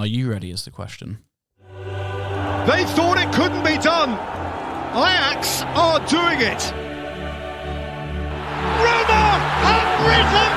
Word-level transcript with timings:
Are 0.00 0.06
you 0.06 0.30
ready? 0.30 0.50
Is 0.50 0.64
the 0.64 0.70
question. 0.70 1.18
They 1.68 2.84
thought 2.96 3.18
it 3.20 3.30
couldn't 3.34 3.62
be 3.62 3.76
done. 3.76 4.12
Ajax 4.96 5.60
are 5.76 6.00
doing 6.08 6.40
it. 6.40 6.72
Roma 8.80 9.20
have 9.60 10.49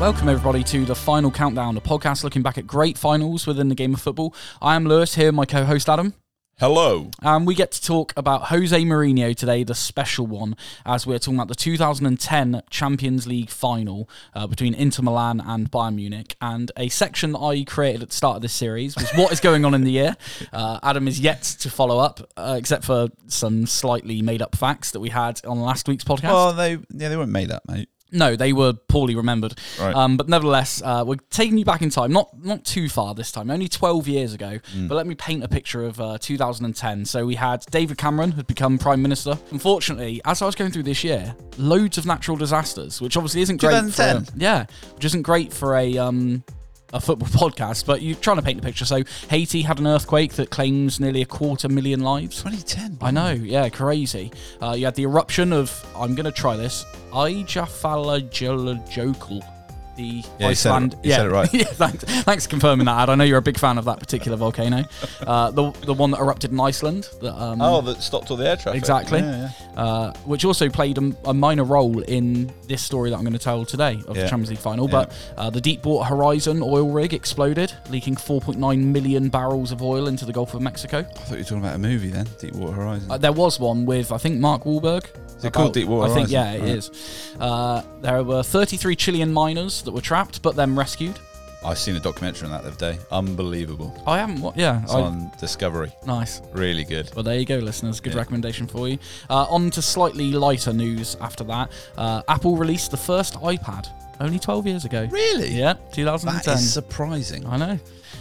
Welcome, 0.00 0.28
everybody, 0.28 0.62
to 0.62 0.84
the 0.84 0.94
final 0.94 1.28
countdown, 1.28 1.76
a 1.76 1.80
podcast 1.80 2.22
looking 2.22 2.40
back 2.40 2.56
at 2.56 2.68
great 2.68 2.96
finals 2.96 3.48
within 3.48 3.68
the 3.68 3.74
game 3.74 3.94
of 3.94 4.00
football. 4.00 4.32
I 4.62 4.76
am 4.76 4.84
Lewis 4.84 5.16
here, 5.16 5.32
my 5.32 5.44
co 5.44 5.64
host 5.64 5.88
Adam. 5.88 6.14
Hello. 6.60 7.10
And 7.20 7.48
we 7.48 7.56
get 7.56 7.72
to 7.72 7.82
talk 7.82 8.12
about 8.16 8.44
Jose 8.44 8.80
Mourinho 8.80 9.34
today, 9.34 9.64
the 9.64 9.74
special 9.74 10.24
one, 10.28 10.54
as 10.86 11.04
we're 11.04 11.18
talking 11.18 11.34
about 11.34 11.48
the 11.48 11.56
2010 11.56 12.62
Champions 12.70 13.26
League 13.26 13.50
final 13.50 14.08
uh, 14.34 14.46
between 14.46 14.72
Inter 14.72 15.02
Milan 15.02 15.40
and 15.40 15.68
Bayern 15.68 15.96
Munich. 15.96 16.36
And 16.40 16.70
a 16.76 16.88
section 16.90 17.32
that 17.32 17.40
I 17.40 17.64
created 17.64 18.02
at 18.02 18.10
the 18.10 18.14
start 18.14 18.36
of 18.36 18.42
this 18.42 18.52
series 18.52 18.94
was 18.94 19.10
what 19.16 19.32
is 19.32 19.40
going 19.40 19.64
on 19.64 19.74
in 19.74 19.82
the 19.82 19.90
year. 19.90 20.16
Uh, 20.52 20.78
Adam 20.80 21.08
is 21.08 21.18
yet 21.18 21.42
to 21.42 21.70
follow 21.70 21.98
up, 21.98 22.20
uh, 22.36 22.54
except 22.56 22.84
for 22.84 23.08
some 23.26 23.66
slightly 23.66 24.22
made 24.22 24.42
up 24.42 24.54
facts 24.54 24.92
that 24.92 25.00
we 25.00 25.08
had 25.08 25.44
on 25.44 25.60
last 25.60 25.88
week's 25.88 26.04
podcast. 26.04 26.32
Well, 26.32 26.52
they 26.52 26.78
yeah 26.90 27.08
they 27.08 27.16
weren't 27.16 27.32
made 27.32 27.50
up, 27.50 27.62
mate. 27.68 27.88
No, 28.10 28.36
they 28.36 28.52
were 28.52 28.72
poorly 28.72 29.14
remembered. 29.14 29.54
Right. 29.78 29.94
Um, 29.94 30.16
but 30.16 30.28
nevertheless, 30.28 30.82
uh, 30.84 31.04
we're 31.06 31.16
taking 31.30 31.58
you 31.58 31.64
back 31.64 31.82
in 31.82 31.90
time, 31.90 32.12
not 32.12 32.30
not 32.42 32.64
too 32.64 32.88
far 32.88 33.14
this 33.14 33.30
time, 33.30 33.50
only 33.50 33.68
12 33.68 34.08
years 34.08 34.34
ago. 34.34 34.58
Mm. 34.74 34.88
But 34.88 34.94
let 34.94 35.06
me 35.06 35.14
paint 35.14 35.44
a 35.44 35.48
picture 35.48 35.84
of 35.84 36.00
uh, 36.00 36.18
2010. 36.18 37.04
So 37.04 37.26
we 37.26 37.34
had 37.34 37.64
David 37.70 37.98
Cameron 37.98 38.32
had 38.32 38.46
become 38.46 38.78
prime 38.78 39.02
minister. 39.02 39.38
Unfortunately, 39.50 40.20
as 40.24 40.42
I 40.42 40.46
was 40.46 40.54
going 40.54 40.70
through 40.70 40.84
this 40.84 41.04
year, 41.04 41.34
loads 41.58 41.98
of 41.98 42.06
natural 42.06 42.36
disasters, 42.36 43.00
which 43.00 43.16
obviously 43.16 43.42
isn't 43.42 43.58
great. 43.58 43.78
For, 43.84 43.90
2010? 43.90 44.40
yeah, 44.40 44.66
which 44.94 45.04
isn't 45.04 45.22
great 45.22 45.52
for 45.52 45.76
a 45.76 45.98
um, 45.98 46.42
a 46.92 47.00
football 47.00 47.28
podcast. 47.50 47.86
But 47.86 48.02
you're 48.02 48.16
trying 48.16 48.36
to 48.36 48.42
paint 48.42 48.60
the 48.60 48.66
picture. 48.66 48.84
So 48.84 49.02
Haiti 49.30 49.62
had 49.62 49.78
an 49.78 49.86
earthquake 49.86 50.34
that 50.34 50.50
claims 50.50 51.00
nearly 51.00 51.22
a 51.22 51.26
quarter 51.26 51.68
million 51.68 52.00
lives. 52.00 52.42
2010. 52.42 52.98
I 53.00 53.10
know, 53.10 53.30
yeah, 53.30 53.68
crazy. 53.68 54.32
Uh, 54.60 54.72
you 54.72 54.84
had 54.84 54.94
the 54.94 55.04
eruption 55.04 55.52
of, 55.52 55.84
I'm 55.96 56.14
going 56.14 56.26
to 56.26 56.32
try 56.32 56.56
this, 56.56 56.84
Eyjafjallajökull. 57.12 59.57
The 59.98 60.04
Yeah, 60.38 60.48
you 60.50 60.54
said 60.54 60.70
it- 60.70 60.74
Iceland. 60.76 60.96
you 61.02 61.10
said 61.12 61.26
it 61.26 61.30
right. 61.30 61.52
yeah, 61.52 61.64
thanks, 61.72 62.04
thanks 62.04 62.44
for 62.46 62.50
confirming 62.50 62.86
that, 62.86 63.00
Ad. 63.00 63.10
I 63.10 63.16
know 63.16 63.24
you're 63.24 63.38
a 63.38 63.42
big 63.42 63.58
fan 63.58 63.78
of 63.78 63.84
that 63.86 63.98
particular 63.98 64.36
volcano. 64.36 64.84
Uh, 65.26 65.50
the 65.50 65.72
the 65.84 65.92
one 65.92 66.12
that 66.12 66.20
erupted 66.20 66.52
in 66.52 66.60
Iceland. 66.60 67.08
That, 67.20 67.34
um, 67.34 67.60
Oh, 67.60 67.80
that 67.80 68.00
stopped 68.00 68.30
all 68.30 68.36
the 68.36 68.48
air 68.48 68.54
traffic. 68.56 68.78
Exactly. 68.78 69.18
Yeah, 69.18 69.50
yeah. 69.74 69.82
uh, 69.82 70.12
which 70.24 70.44
also 70.44 70.68
played 70.68 70.98
a, 70.98 71.12
a 71.24 71.34
minor 71.34 71.64
role 71.64 71.98
in 72.02 72.52
this 72.68 72.80
story 72.80 73.10
that 73.10 73.16
I'm 73.16 73.22
going 73.24 73.32
to 73.32 73.38
tell 73.40 73.64
today 73.64 73.94
of 74.06 74.14
the 74.14 74.20
Yeah. 74.20 74.28
Champions 74.28 74.50
League 74.50 74.58
final. 74.60 74.86
But 74.86 75.12
uh, 75.36 75.50
the 75.50 75.60
Deepwater 75.60 76.04
Horizon 76.08 76.62
oil 76.62 76.88
rig 76.90 77.12
exploded, 77.12 77.72
leaking 77.90 78.14
4.9 78.14 78.56
million 78.78 79.28
barrels 79.30 79.72
of 79.72 79.82
oil 79.82 80.06
into 80.06 80.24
the 80.24 80.32
Gulf 80.32 80.54
of 80.54 80.62
Mexico. 80.62 80.98
I 80.98 81.02
thought 81.02 81.30
you 81.32 81.38
were 81.38 81.42
talking 81.42 81.58
about 81.58 81.74
a 81.74 81.78
movie 81.78 82.10
then, 82.10 82.28
Deepwater 82.38 82.72
Horizon. 82.74 83.10
Uh, 83.10 83.18
there 83.18 83.32
was 83.32 83.58
one 83.58 83.84
with 83.84 84.12
I 84.12 84.18
think 84.18 84.38
Mark 84.38 84.62
Wahlberg. 84.62 85.06
Is 85.38 85.44
it 85.44 85.52
called 85.52 85.72
Deepwater 85.74 86.10
I 86.10 86.14
think 86.14 86.30
yeah, 86.30 86.52
it 86.52 86.60
Right. 86.60 86.68
is. 86.68 87.34
Uh, 87.38 87.82
there 88.00 88.22
were 88.24 88.42
33 88.42 88.96
Chilean 88.96 89.32
miners 89.32 89.82
that 89.88 89.94
were 89.94 90.02
trapped, 90.02 90.42
but 90.42 90.54
then 90.54 90.76
rescued. 90.76 91.18
I've 91.64 91.78
seen 91.78 91.96
a 91.96 92.00
documentary 92.00 92.44
on 92.46 92.52
that 92.52 92.62
the 92.62 92.68
other 92.68 92.92
day. 92.94 92.98
Unbelievable. 93.10 93.92
I 94.06 94.18
haven't. 94.18 94.40
wa- 94.40 94.52
Yeah, 94.54 94.80
It's 94.84 94.92
I, 94.94 95.00
on 95.00 95.32
Discovery. 95.40 95.90
nice. 96.06 96.40
Really 96.52 96.84
good. 96.84 97.10
Well, 97.16 97.24
there 97.24 97.36
you 97.38 97.44
go, 97.44 97.56
listeners. 97.56 97.98
Good 97.98 98.14
recommendation 98.14 98.68
for 98.68 98.86
you. 98.88 98.98
Uh, 99.28 99.46
on 99.50 99.70
to 99.70 99.82
slightly 99.82 100.30
lighter 100.30 100.72
news 100.72 101.16
after 101.20 101.42
that. 101.44 101.72
Uh, 101.96 102.22
Apple 102.28 102.56
released 102.56 102.92
the 102.92 102.96
first 102.96 103.34
iPad 103.40 103.88
only 104.20 104.38
12 104.38 104.66
years 104.68 104.84
ago. 104.84 105.08
Really? 105.10 105.50
Yeah, 105.50 105.72
That 105.72 105.92
2010. 105.94 106.54
is 106.54 106.72
surprising. 106.72 107.44
I 107.46 107.56
know. 107.56 107.78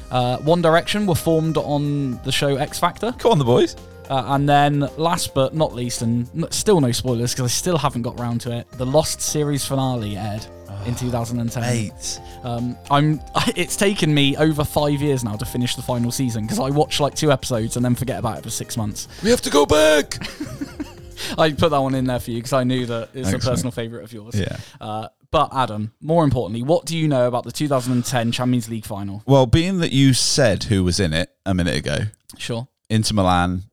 Uh, 0.09 0.37
One 0.37 0.61
Direction 0.63 1.05
were 1.05 1.15
formed 1.15 1.57
on 1.57 2.19
the 2.23 2.31
show 2.31 2.55
X 2.55 2.79
Factor. 2.79 3.11
Come 3.19 3.33
on, 3.33 3.37
the 3.37 3.45
boys. 3.45 3.75
Uh, 4.09 4.23
and 4.29 4.47
then, 4.49 4.89
last 4.97 5.33
but 5.35 5.53
not 5.53 5.75
least, 5.75 6.01
and 6.01 6.27
n- 6.35 6.47
still 6.51 6.79
no 6.81 6.91
spoilers 6.91 7.33
because 7.33 7.51
I 7.51 7.53
still 7.53 7.77
haven't 7.77 8.03
got 8.03 8.17
round 8.19 8.41
to 8.41 8.51
it, 8.57 8.65
the 8.77 8.85
Lost 8.85 9.21
series 9.21 9.65
finale 9.65 10.15
aired 10.17 10.45
in 10.87 10.95
2010. 10.95 11.63
Eight. 11.63 12.19
Um, 12.43 12.75
I'm. 12.89 13.19
It's 13.55 13.75
taken 13.75 14.13
me 14.13 14.35
over 14.37 14.63
five 14.63 15.01
years 15.01 15.23
now 15.23 15.35
to 15.35 15.45
finish 15.45 15.75
the 15.75 15.81
final 15.81 16.11
season 16.11 16.43
because 16.43 16.59
I 16.59 16.69
watch 16.69 16.99
like 16.99 17.15
two 17.15 17.31
episodes 17.31 17.75
and 17.75 17.83
then 17.85 17.95
forget 17.95 18.19
about 18.19 18.39
it 18.39 18.43
for 18.43 18.49
six 18.49 18.77
months. 18.77 19.07
We 19.23 19.29
have 19.29 19.41
to 19.41 19.49
go 19.49 19.65
back. 19.65 20.17
I 21.37 21.51
put 21.51 21.71
that 21.71 21.79
one 21.79 21.95
in 21.95 22.05
there 22.05 22.19
for 22.19 22.29
you 22.31 22.37
because 22.37 22.53
I 22.53 22.63
knew 22.63 22.85
that 22.85 23.09
it's 23.13 23.31
a 23.33 23.39
personal 23.39 23.71
favourite 23.71 24.03
of 24.03 24.13
yours. 24.13 24.35
Yeah. 24.35 24.57
Uh, 24.79 25.07
but 25.31 25.49
Adam, 25.53 25.91
more 25.99 26.23
importantly, 26.23 26.61
what 26.63 26.85
do 26.85 26.95
you 26.97 27.07
know 27.07 27.27
about 27.27 27.43
the 27.43 27.51
2010 27.51 28.31
Champions 28.31 28.69
League 28.69 28.85
final? 28.85 29.23
Well, 29.25 29.45
being 29.47 29.79
that 29.79 29.91
you 29.91 30.13
said 30.13 30.63
who 30.65 30.83
was 30.83 30.99
in 30.99 31.13
it 31.13 31.29
a 31.45 31.53
minute 31.53 31.75
ago, 31.75 31.97
Sure. 32.37 32.67
Inter 32.89 33.15
Milan 33.15 33.63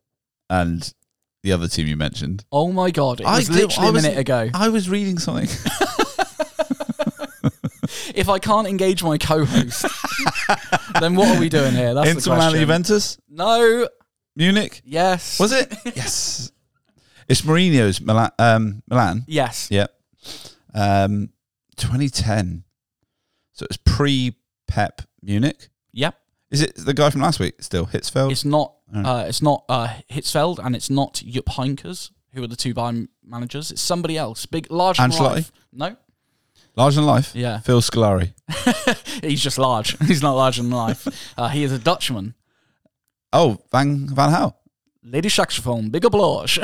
and 0.49 0.93
the 1.43 1.53
other 1.53 1.69
team 1.69 1.87
you 1.87 1.97
mentioned. 1.97 2.45
Oh 2.51 2.73
my 2.73 2.91
god! 2.91 3.21
It 3.21 3.27
was 3.27 3.47
did- 3.49 3.57
literally 3.57 3.87
I 3.87 3.91
a 3.91 3.93
was- 3.93 4.03
minute 4.03 4.19
ago. 4.19 4.51
I 4.55 4.69
was 4.71 4.89
reading 4.89 5.19
something. 5.19 5.49
If 8.15 8.29
I 8.29 8.39
can't 8.39 8.67
engage 8.69 9.03
my 9.03 9.19
co-host, 9.19 9.85
then 11.01 11.17
what 11.17 11.37
are 11.37 11.41
we 11.41 11.49
doing 11.49 11.73
here? 11.73 11.95
That's 11.95 12.07
the 12.11 12.17
Inter 12.17 12.31
Milan, 12.31 12.41
question. 12.51 12.61
Juventus, 12.61 13.19
No. 13.29 13.89
Munich. 14.37 14.83
Yes. 14.85 15.39
Was 15.41 15.53
it? 15.53 15.73
yes. 15.95 16.51
It's 17.29 17.43
Mourinho's 17.43 18.01
Milan. 18.01 18.31
Um, 18.39 18.83
Milan. 18.89 19.25
Yes. 19.27 19.69
Yep. 19.71 19.93
Um, 20.75 21.31
2010. 21.77 22.65
So 23.53 23.67
it's 23.67 23.79
pre 23.79 24.37
Pep 24.67 25.03
Munich. 25.23 25.69
Yep. 25.93 26.19
Is 26.51 26.63
it 26.63 26.77
the 26.77 26.95
guy 26.95 27.11
from 27.11 27.21
last 27.23 27.41
week 27.41 27.63
still? 27.63 27.87
Hitzfeld? 27.87 28.31
It's 28.31 28.45
not. 28.45 28.75
Mm. 28.95 29.07
Uh, 29.07 29.25
it's 29.27 29.43
not 29.43 29.65
uh, 29.69 29.89
Hitzfeld, 30.11 30.59
and 30.65 30.77
it's 30.77 30.91
not 30.91 31.23
Jupp 31.27 31.47
Heynckes, 31.47 32.11
who 32.33 32.45
are 32.45 32.47
the 32.47 32.57
two 32.57 32.75
Bayern 32.75 33.09
managers. 33.25 33.71
It's 33.71 33.81
somebody 33.81 34.17
else. 34.17 34.47
Big, 34.47 34.71
large. 34.71 34.99
Ancelotti? 34.99 35.35
life. 35.35 35.53
No. 35.73 35.97
Large 36.77 36.97
than 36.97 37.07
life? 37.07 37.35
Yeah. 37.35 37.61
Phil 37.61 37.81
Scolari. 37.81 38.33
He's 39.23 39.41
just 39.43 39.59
large. 39.59 39.97
He's 40.07 40.23
not 40.23 40.33
larger 40.35 40.63
than 40.63 40.71
life. 40.73 41.07
Uh, 41.39 41.49
he 41.49 41.65
is 41.65 41.73
a 41.73 41.79
Dutchman. 41.79 42.35
Oh, 43.33 43.59
Van 43.73 44.07
Van 44.09 44.31
Gaal. 44.31 44.55
Lady 45.03 45.29
saxophone, 45.29 45.91
big 45.91 46.05
applause. 46.05 46.59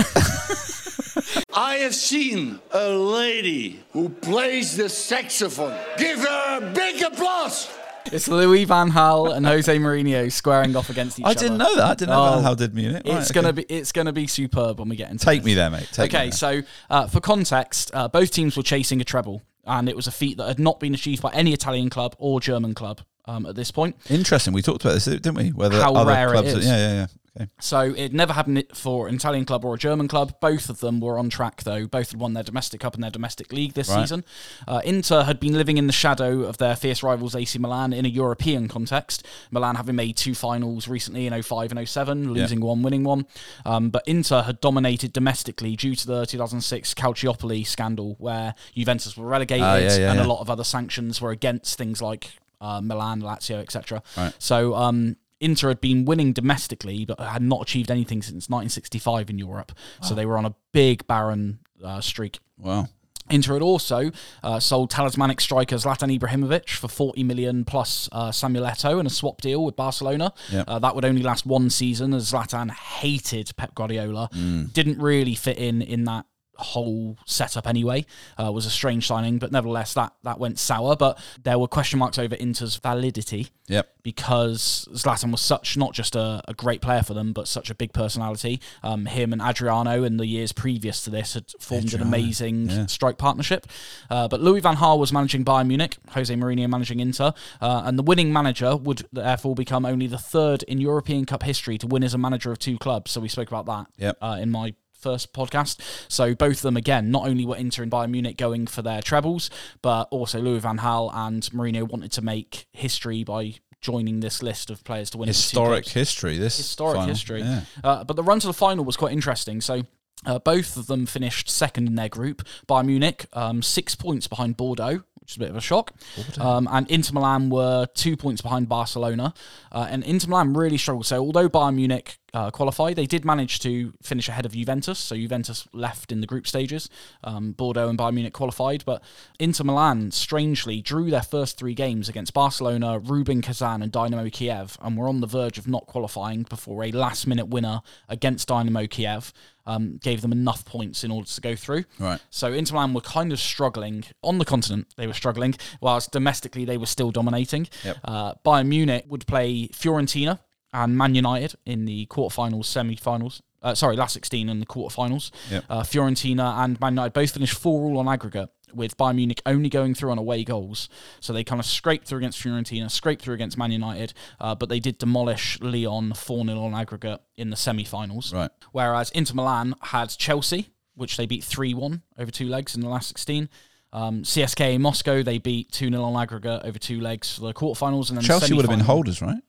I 1.54 1.76
have 1.82 1.94
seen 1.94 2.60
a 2.72 2.88
lady 2.91 3.81
who 3.93 4.09
plays 4.09 4.76
the 4.76 4.88
saxophone. 4.88 5.76
Give 5.98 6.19
her 6.21 6.59
a 6.59 6.72
big 6.72 7.03
applause. 7.03 7.69
it's 8.06 8.28
Louis 8.28 8.65
Van 8.65 8.91
Gaal 8.91 9.34
and 9.34 9.44
Jose 9.44 9.77
Mourinho 9.78 10.31
squaring 10.31 10.75
off 10.77 10.88
against 10.91 11.19
each 11.19 11.27
I 11.27 11.31
other. 11.31 11.38
I 11.38 11.42
didn't 11.42 11.59
know 11.59 11.77
that. 11.77 11.84
I 11.84 11.94
didn't 11.94 12.10
know 12.10 12.25
Oh, 12.25 12.41
Van 12.41 12.44
Gaal 12.44 12.56
did 12.56 12.75
Munich. 12.75 13.03
Right, 13.04 13.16
It's 13.19 13.31
okay. 13.31 13.41
gonna 13.41 13.53
be 13.53 13.62
it's 13.65 13.92
gonna 13.92 14.12
be 14.12 14.27
superb 14.27 14.78
when 14.78 14.88
we 14.88 14.97
get 14.97 15.10
into 15.10 15.25
it. 15.25 15.27
Take 15.31 15.41
this. 15.41 15.47
me 15.47 15.54
there, 15.54 15.71
mate. 15.71 15.88
Take 15.92 16.12
me 16.12 16.19
okay, 16.19 16.27
there. 16.27 16.32
so 16.32 16.62
uh, 16.88 17.06
for 17.09 17.21
context, 17.21 17.91
uh, 17.94 18.09
both 18.09 18.31
teams 18.31 18.56
were 18.56 18.62
chasing 18.62 19.00
a 19.00 19.04
treble, 19.04 19.42
and 19.65 19.88
it 19.88 19.97
was 19.97 20.06
a 20.06 20.12
feat 20.12 20.37
that 20.38 20.48
had 20.48 20.59
not 20.59 20.81
been 20.81 20.94
achieved 20.94 21.22
by 21.22 21.31
any 21.32 21.53
Italian 21.53 21.91
club 21.91 22.15
or 22.19 22.41
German 22.41 22.75
club 22.75 23.00
um, 23.26 23.47
at 23.47 23.54
this 23.54 23.71
point. 23.71 23.97
Interesting. 24.09 24.53
We 24.53 24.62
talked 24.62 24.84
about 24.84 24.94
this, 24.94 25.04
didn't 25.04 25.34
we? 25.34 25.50
Whether 25.50 25.81
How 25.81 25.94
other 25.94 26.10
rare 26.10 26.28
it 26.28 26.32
clubs. 26.32 26.54
is. 26.54 26.66
Yeah, 26.66 26.76
yeah, 26.76 26.93
yeah. 26.93 27.06
Okay. 27.40 27.50
So 27.60 27.80
it 27.80 28.12
never 28.12 28.32
happened 28.34 28.62
for 28.74 29.08
an 29.08 29.14
Italian 29.14 29.44
club 29.46 29.64
or 29.64 29.74
a 29.74 29.78
German 29.78 30.08
club. 30.08 30.34
Both 30.40 30.68
of 30.68 30.80
them 30.80 31.00
were 31.00 31.18
on 31.18 31.30
track, 31.30 31.62
though. 31.62 31.86
Both 31.86 32.10
had 32.10 32.20
won 32.20 32.34
their 32.34 32.42
domestic 32.42 32.80
cup 32.80 32.94
and 32.94 33.02
their 33.02 33.10
domestic 33.10 33.52
league 33.52 33.72
this 33.74 33.88
Right. 33.88 34.02
season. 34.02 34.24
Uh, 34.68 34.80
Inter 34.84 35.22
had 35.22 35.40
been 35.40 35.54
living 35.54 35.78
in 35.78 35.86
the 35.86 35.92
shadow 35.92 36.42
of 36.42 36.58
their 36.58 36.76
fierce 36.76 37.02
rivals 37.02 37.34
AC 37.34 37.58
Milan 37.58 37.92
in 37.92 38.04
a 38.04 38.08
European 38.08 38.68
context. 38.68 39.26
Milan 39.50 39.76
having 39.76 39.96
made 39.96 40.16
two 40.16 40.34
finals 40.34 40.86
recently 40.86 41.26
in 41.26 41.32
05 41.32 41.70
and 41.72 41.78
07, 41.88 42.32
losing 42.34 42.60
one, 42.60 42.82
winning 42.82 43.04
one. 43.04 43.26
Um, 43.65 43.88
but 43.91 44.03
Inter 44.06 44.42
had 44.42 44.60
dominated 44.60 45.12
domestically 45.12 45.76
due 45.76 45.94
to 45.97 46.06
the 46.06 46.26
2006 46.26 46.92
Calciopoli 46.94 47.66
scandal, 47.66 48.16
where 48.18 48.54
Juventus 48.74 49.16
were 49.16 49.26
relegated 49.26 49.65
Ah, 49.65 49.76
yeah, 49.76 49.97
yeah, 49.97 50.10
and 50.10 50.20
a 50.20 50.24
lot 50.24 50.41
of 50.41 50.50
other 50.50 50.65
sanctions 50.65 51.20
were 51.20 51.30
against 51.30 51.78
things 51.78 52.03
like 52.03 52.32
uh, 52.60 52.80
Milan, 52.82 53.22
Lazio, 53.22 53.59
etc. 53.60 54.03
Right. 54.18 54.34
So 54.38 54.74
um, 54.74 55.16
Inter 55.41 55.69
had 55.69 55.81
been 55.81 56.04
winning 56.04 56.33
domestically, 56.33 57.04
but 57.04 57.19
had 57.19 57.42
not 57.42 57.63
achieved 57.63 57.91
anything 57.91 58.22
since 58.22 58.48
1965 58.48 59.31
in 59.31 59.39
Europe. 59.39 59.72
So 60.03 60.15
they 60.15 60.27
were 60.27 60.37
on 60.37 60.45
a 60.45 60.54
big 60.72 61.07
barren 61.07 61.60
uh, 61.83 62.01
streak. 62.01 62.39
Wow. 62.59 62.89
Inter 63.31 63.54
had 63.54 63.63
also 63.63 64.10
uh, 64.42 64.60
sold 64.60 64.91
talismanic 64.91 65.41
striker 65.41 65.77
Zlatan 65.77 66.19
Ibrahimovic 66.19 66.71
for 66.71 66.89
40 66.89 67.22
million 67.25 67.65
plus 67.65 68.09
uh, 68.13 68.33
Samuel 68.33 68.65
Eto'o 68.66 68.98
in 69.01 69.07
a 69.07 69.10
swap 69.10 69.41
deal 69.41 69.65
with 69.65 69.77
Barcelona. 69.77 70.33
Yep. 70.51 70.65
Uh, 70.69 70.78
that 70.81 70.95
would 70.95 71.04
only 71.04 71.22
last 71.22 71.47
one 71.47 71.71
season 71.71 72.13
as 72.13 72.33
Zlatan 72.33 72.71
hated 72.71 73.53
Pep 73.57 73.75
Guardiola. 73.75 74.28
Mm. 74.34 74.72
Didn't 74.72 74.98
really 74.98 75.34
fit 75.34 75.59
in 75.59 75.81
in 75.81 76.04
that 76.04 76.27
whole 76.60 77.18
setup 77.27 77.66
anyway. 77.66 78.07
Uh, 78.41 78.51
was 78.53 78.66
a 78.66 78.71
strange 78.71 79.07
signing, 79.07 79.39
but 79.39 79.53
nevertheless 79.53 79.95
that 79.95 80.12
that 80.22 80.39
went 80.39 80.59
sour. 80.59 80.97
But 80.97 81.18
there 81.42 81.59
were 81.59 81.68
question 81.68 81.98
marks 81.98 82.18
over 82.18 82.36
Inter's 82.36 82.77
validity 82.77 83.48
Yep. 83.68 83.89
because 84.03 84.89
Zlatan 84.92 85.30
was 85.30 85.41
such 85.41 85.77
not 85.77 85.92
just 85.95 86.16
a, 86.16 86.42
a 86.48 86.54
great 86.54 86.80
player 86.83 87.03
for 87.03 87.15
them, 87.15 87.33
but 87.33 87.47
such 87.47 87.71
a 87.71 87.74
big 87.74 87.92
personality. 87.92 88.60
Um, 88.83 89.07
him 89.07 89.33
and 89.33 89.41
Adriano 89.41 90.03
in 90.03 90.16
the 90.16 90.27
years 90.27 90.51
previous 90.53 91.04
to 91.04 91.10
this 91.10 91.34
had 91.34 91.45
formed 91.60 91.95
an 91.95 92.03
amazing 92.03 92.68
yeah. 92.68 92.86
strike 92.86 93.16
partnership. 93.18 93.66
Uh, 94.10 94.27
but 94.28 94.41
Louis 94.41 94.60
van 94.60 94.77
Gaal 94.77 94.98
was 94.98 95.13
managing 95.13 95.45
Bayern 95.45 95.68
Munich, 95.68 95.97
Jose 96.10 96.34
Mourinho 96.34 96.68
managing 96.68 96.98
Inter, 97.01 97.33
uh, 97.60 97.83
and 97.84 97.97
the 97.98 98.03
winning 98.03 98.33
manager 98.33 98.77
would 98.77 99.06
therefore 99.13 99.54
become 99.54 99.86
only 99.86 100.09
the 100.09 100.18
third 100.18 100.65
in 100.65 100.80
European 100.80 101.24
Cup 101.24 101.42
history 101.45 101.78
to 101.78 101.86
win 101.86 102.03
as 102.03 102.13
a 102.15 102.18
manager 102.18 102.51
of 102.51 102.59
two 102.59 102.77
clubs. 102.78 103.13
So 103.13 103.21
we 103.21 103.28
spoke 103.28 103.48
about 103.48 103.66
that 103.66 103.86
Yep. 103.98 104.18
uh, 104.21 104.39
in 104.41 104.51
my 104.51 104.74
first 105.00 105.32
podcast. 105.32 105.80
So 106.08 106.34
both 106.34 106.56
of 106.58 106.62
them 106.62 106.76
again, 106.76 107.10
not 107.10 107.26
only 107.26 107.44
were 107.44 107.56
Inter 107.56 107.82
and 107.82 107.91
Bayern 107.91 108.10
Munich 108.10 108.36
going 108.36 108.66
for 108.66 108.82
their 108.82 109.02
trebles, 109.02 109.50
but 109.82 110.04
also 110.10 110.41
Louis 110.41 110.60
van 110.60 110.78
Gaal 110.78 111.10
and 111.14 111.42
Mourinho 111.44 111.88
wanted 111.88 112.12
to 112.12 112.22
make 112.22 112.66
history 112.72 113.24
by 113.24 113.54
joining 113.80 114.20
this 114.20 114.42
list 114.42 114.70
of 114.70 114.84
players 114.84 115.10
to 115.10 115.18
win. 115.18 115.28
it 115.28 115.30
with 115.30 115.36
two 115.36 115.41
Historic 115.41 115.88
history. 115.88 116.36
This 116.36 116.56
historic 116.56 116.97
final. 116.97 117.08
history. 117.08 117.41
Yeah. 117.41 117.62
Uh, 117.82 118.04
but 118.04 118.16
the 118.16 118.22
run 118.22 118.41
to 118.41 118.47
the 118.47 118.52
final 118.52 118.84
was 118.84 118.97
quite 118.97 119.12
interesting. 119.12 119.60
So. 119.60 119.82
Uh, 120.26 120.38
both 120.38 120.76
of 120.76 120.86
them 120.86 121.06
finished 121.06 121.48
second 121.48 121.86
in 121.86 121.94
their 121.94 122.10
group. 122.10 122.42
Bayern 122.68 122.84
Munich, 122.84 123.24
um, 123.32 123.62
six 123.62 123.94
points 123.94 124.26
behind 124.26 124.54
Bordeaux, 124.54 125.03
which 125.30 125.34
is 125.34 125.36
a 125.36 125.41
bit 125.41 125.50
of 125.50 125.56
a 125.56 125.60
shock. 125.60 125.92
Um, 126.41 126.68
and 126.71 126.91
Inter 126.91 127.12
Milan 127.12 127.50
were 127.50 127.86
two 127.94 128.16
points 128.16 128.42
behind 128.42 128.68
Barcelona. 128.68 129.32
Uh, 129.71 129.86
and 129.88 130.03
Inter 130.03 130.28
Milan 130.28 130.54
really 130.54 130.77
struggled. 130.77 131.06
So 131.06 131.21
although 131.21 131.48
Bayern 131.48 131.77
Munich 131.77 132.18
uh, 132.34 132.50
qualified, 132.50 132.97
they 132.97 133.06
did 133.06 133.24
manage 133.24 133.60
to 133.60 133.92
finish 134.03 134.28
ahead 134.28 134.44
of 134.47 134.53
Juventus. 134.53 134.98
So 134.98 135.15
Juventus 135.15 135.68
left 135.72 136.10
in 136.10 136.21
the 136.21 136.27
group 136.27 136.47
stages. 136.47 136.88
Um, 137.22 137.53
Bordeaux 137.53 137.88
and 137.88 137.98
Bayern 137.98 138.15
Munich 138.15 138.32
qualified. 138.32 138.84
But 138.84 139.03
Inter 139.38 139.65
Milan, 139.65 140.10
strangely, 140.10 140.82
drew 140.82 141.10
their 141.10 141.22
first 141.22 141.59
three 141.59 141.74
games 141.74 142.09
against 142.09 142.34
Barcelona, 142.34 142.98
Rubin 142.98 143.41
Kazan, 143.41 143.82
and 143.82 143.92
Dynamo 143.92 144.28
Kiev, 144.30 144.77
and 144.82 144.97
were 144.97 145.09
on 145.09 145.21
the 145.21 145.27
verge 145.27 145.59
of 145.59 145.68
not 145.68 145.86
qualifying 145.86 146.42
before 146.42 146.82
a 146.82 146.91
last 146.91 147.27
minute 147.27 147.47
winner 147.47 147.82
against 148.09 148.48
Dynamo 148.48 148.86
Kiev. 148.86 149.32
Um, 149.70 150.00
gave 150.02 150.20
them 150.20 150.32
enough 150.32 150.64
points 150.64 151.04
in 151.04 151.10
order 151.12 151.28
to 151.28 151.40
go 151.40 151.54
through. 151.54 151.84
Right. 152.00 152.20
So 152.30 152.52
Inter 152.52 152.74
Milan 152.74 152.92
were 152.92 153.00
kind 153.18 153.30
of 153.32 153.38
struggling 153.38 154.04
on 154.20 154.38
the 154.38 154.44
continent. 154.44 154.88
They 154.96 155.06
were 155.06 155.14
struggling, 155.14 155.54
whilst 155.80 156.10
domestically 156.10 156.64
they 156.64 156.76
were 156.76 156.90
still 156.96 157.12
dominating. 157.12 157.68
Yep. 157.84 157.96
Uh, 158.02 158.34
Bayern 158.44 158.66
Munich 158.66 159.04
would 159.08 159.24
play 159.26 159.68
Fiorentina 159.68 160.40
and 160.72 160.98
Man 160.98 161.14
United 161.14 161.54
in 161.64 161.84
the 161.84 162.06
quarterfinals, 162.06 162.64
semi-finals. 162.64 163.42
Uh, 163.62 163.74
sorry, 163.74 163.97
last 163.97 164.15
16 164.15 164.48
in 164.48 164.60
the 164.60 164.66
quarterfinals. 164.66 165.30
Yep. 165.51 165.65
Uh, 165.68 165.83
Fiorentina 165.83 166.65
and 166.65 166.80
Man 166.80 166.95
United 166.95 167.12
both 167.12 167.33
finished 167.33 167.59
four 167.59 167.84
all 167.84 167.98
on 167.98 168.09
aggregate, 168.09 168.48
with 168.74 168.97
Bayern 168.97 169.16
Munich 169.16 169.42
only 169.47 169.68
going 169.68 169.95
through 169.95 170.10
on 170.10 170.18
away 170.18 170.45
goals. 170.45 170.89
So 171.21 171.33
they 171.33 171.45
kind 171.45 171.60
of 171.60 171.66
scraped 171.66 172.07
through 172.07 172.18
against 172.18 172.42
Fiorentina, 172.42 172.91
scraped 172.91 173.22
through 173.22 173.34
against 173.34 173.59
Man 173.59 173.71
United, 173.71 174.15
uh, 174.41 174.54
but 174.54 174.68
they 174.68 174.80
did 174.80 174.98
demolish 174.98 175.59
Lyon 175.60 176.15
4 176.15 176.47
0 176.47 176.59
on 176.59 176.74
aggregate 176.74 177.21
in 177.36 177.51
the 177.51 177.57
semi-finals. 177.57 178.33
Right. 178.33 178.51
Whereas 178.72 179.10
Inter 179.10 179.34
Milan 179.34 179.74
had 179.83 180.10
Chelsea, 180.10 180.71
which 180.95 181.16
they 181.16 181.27
beat 181.27 181.45
3 181.45 181.74
1 181.74 182.03
over 182.18 182.30
two 182.30 182.48
legs 182.48 182.74
in 182.74 182.80
the 182.80 182.89
last 182.89 183.09
16. 183.09 183.48
Um, 183.92 184.22
CSKA 184.22 184.78
Moscow, 184.78 185.22
they 185.22 185.39
beat 185.39 185.72
2 185.72 185.91
0 185.91 186.03
on 186.03 186.21
aggregate 186.21 186.63
over 186.65 186.78
two 186.78 187.01
legs 187.01 187.34
for 187.34 187.42
the 187.42 187.54
quarterfinals. 187.54 188.09
And 188.09 188.18
then 188.18 188.24
Chelsea 188.24 188.48
the 188.48 188.56
would 188.56 188.65
have 188.65 188.71
been 188.71 188.86
holders, 188.86 189.21
right? 189.21 189.42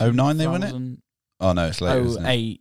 09 0.00 0.36
they 0.36 0.46
win 0.46 0.62
it? 0.62 0.98
Oh 1.40 1.52
no, 1.52 1.68
it's 1.68 1.80
later. 1.80 2.00
isn't 2.00 2.26
08. 2.26 2.60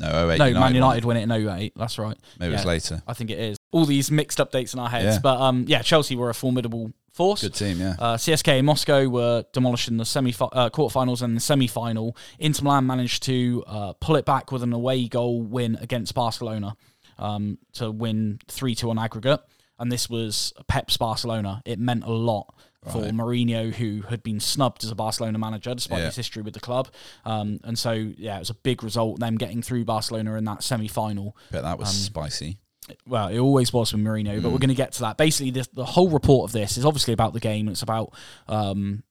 No, 0.00 0.30
08. 0.30 0.38
No, 0.38 0.44
United 0.46 0.54
Man 0.54 0.60
won 0.60 0.74
United 0.74 0.98
it. 0.98 1.04
win 1.04 1.16
it 1.16 1.22
in 1.22 1.32
08. 1.32 1.72
That's 1.76 1.98
right. 1.98 2.16
Maybe 2.38 2.54
it's 2.54 2.64
later. 2.64 3.02
I 3.06 3.14
think 3.14 3.30
it 3.30 3.38
is. 3.38 3.56
All 3.70 3.84
these 3.84 4.10
mixed 4.10 4.38
updates 4.38 4.74
in 4.74 4.80
our 4.80 4.88
heads. 4.88 5.16
Yeah. 5.16 5.20
But 5.22 5.40
um, 5.40 5.64
yeah, 5.68 5.82
Chelsea 5.82 6.16
were 6.16 6.30
a 6.30 6.34
formidable 6.34 6.92
force. 7.12 7.42
Good 7.42 7.54
team, 7.54 7.78
yeah. 7.78 7.94
Uh, 7.98 8.16
CSK 8.16 8.58
in 8.58 8.64
Moscow 8.64 9.08
were 9.08 9.44
demolished 9.52 9.88
in 9.88 9.96
the 9.96 10.04
semi 10.04 10.30
uh, 10.30 10.70
quarterfinals 10.70 11.22
and 11.22 11.36
the 11.36 11.40
semi 11.40 11.66
final. 11.66 12.16
Inter 12.38 12.64
Milan 12.64 12.86
managed 12.86 13.22
to 13.24 13.64
uh, 13.66 13.92
pull 13.94 14.16
it 14.16 14.24
back 14.24 14.50
with 14.52 14.62
an 14.62 14.72
away 14.72 15.06
goal 15.06 15.42
win 15.42 15.76
against 15.80 16.14
Barcelona 16.14 16.76
um, 17.18 17.58
to 17.74 17.90
win 17.90 18.40
3 18.48 18.74
2 18.74 18.90
on 18.90 18.98
aggregate. 18.98 19.40
And 19.78 19.90
this 19.90 20.08
was 20.08 20.52
Pep's 20.68 20.96
Barcelona. 20.96 21.62
It 21.64 21.78
meant 21.78 22.04
a 22.04 22.12
lot 22.12 22.54
for 22.90 23.02
Right. 23.02 23.12
Mourinho, 23.12 23.72
who 23.74 24.02
had 24.08 24.22
been 24.22 24.40
snubbed 24.40 24.84
as 24.84 24.90
a 24.90 24.94
Barcelona 24.94 25.38
manager 25.38 25.74
despite 25.74 26.00
Yeah. 26.00 26.06
his 26.06 26.16
history 26.16 26.42
with 26.42 26.54
the 26.54 26.60
club. 26.60 26.88
Um, 27.24 27.60
and 27.64 27.78
so, 27.78 27.92
yeah, 27.92 28.36
it 28.36 28.40
was 28.40 28.50
a 28.50 28.54
big 28.54 28.82
result, 28.82 29.20
them 29.20 29.36
getting 29.36 29.62
through 29.62 29.84
Barcelona 29.84 30.34
in 30.34 30.44
that 30.44 30.62
semi 30.62 30.88
final 30.88 31.36
But 31.50 31.62
that 31.62 31.72
um, 31.74 31.78
was 31.78 31.88
spicy. 31.90 32.58
well, 33.06 33.28
it 33.28 33.38
always 33.38 33.72
was 33.72 33.92
with 33.92 34.02
Mourinho, 34.02 34.42
but 34.42 34.50
we're 34.52 34.58
going 34.58 34.68
to 34.68 34.74
get 34.74 34.92
to 34.92 35.00
that. 35.00 35.16
Basically, 35.16 35.50
this, 35.50 35.66
the 35.68 35.84
whole 35.86 36.10
report 36.10 36.48
of 36.48 36.52
this 36.52 36.76
is 36.76 36.84
obviously 36.84 37.14
about 37.14 37.32
the 37.32 37.40
game. 37.40 37.68
It's 37.68 37.82
about 37.82 38.12
um, 38.48 39.02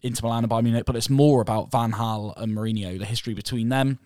Inter 0.00 0.26
Milan 0.26 0.44
and 0.44 0.50
Bayern 0.50 0.64
Munich, 0.64 0.84
but 0.86 0.96
it's 0.96 1.10
more 1.10 1.40
about 1.42 1.70
Van 1.70 1.92
Gaal 1.92 2.32
and 2.36 2.56
Mourinho, 2.56 2.98
the 2.98 3.04
history 3.04 3.34
between 3.34 3.68
them. 3.68 3.98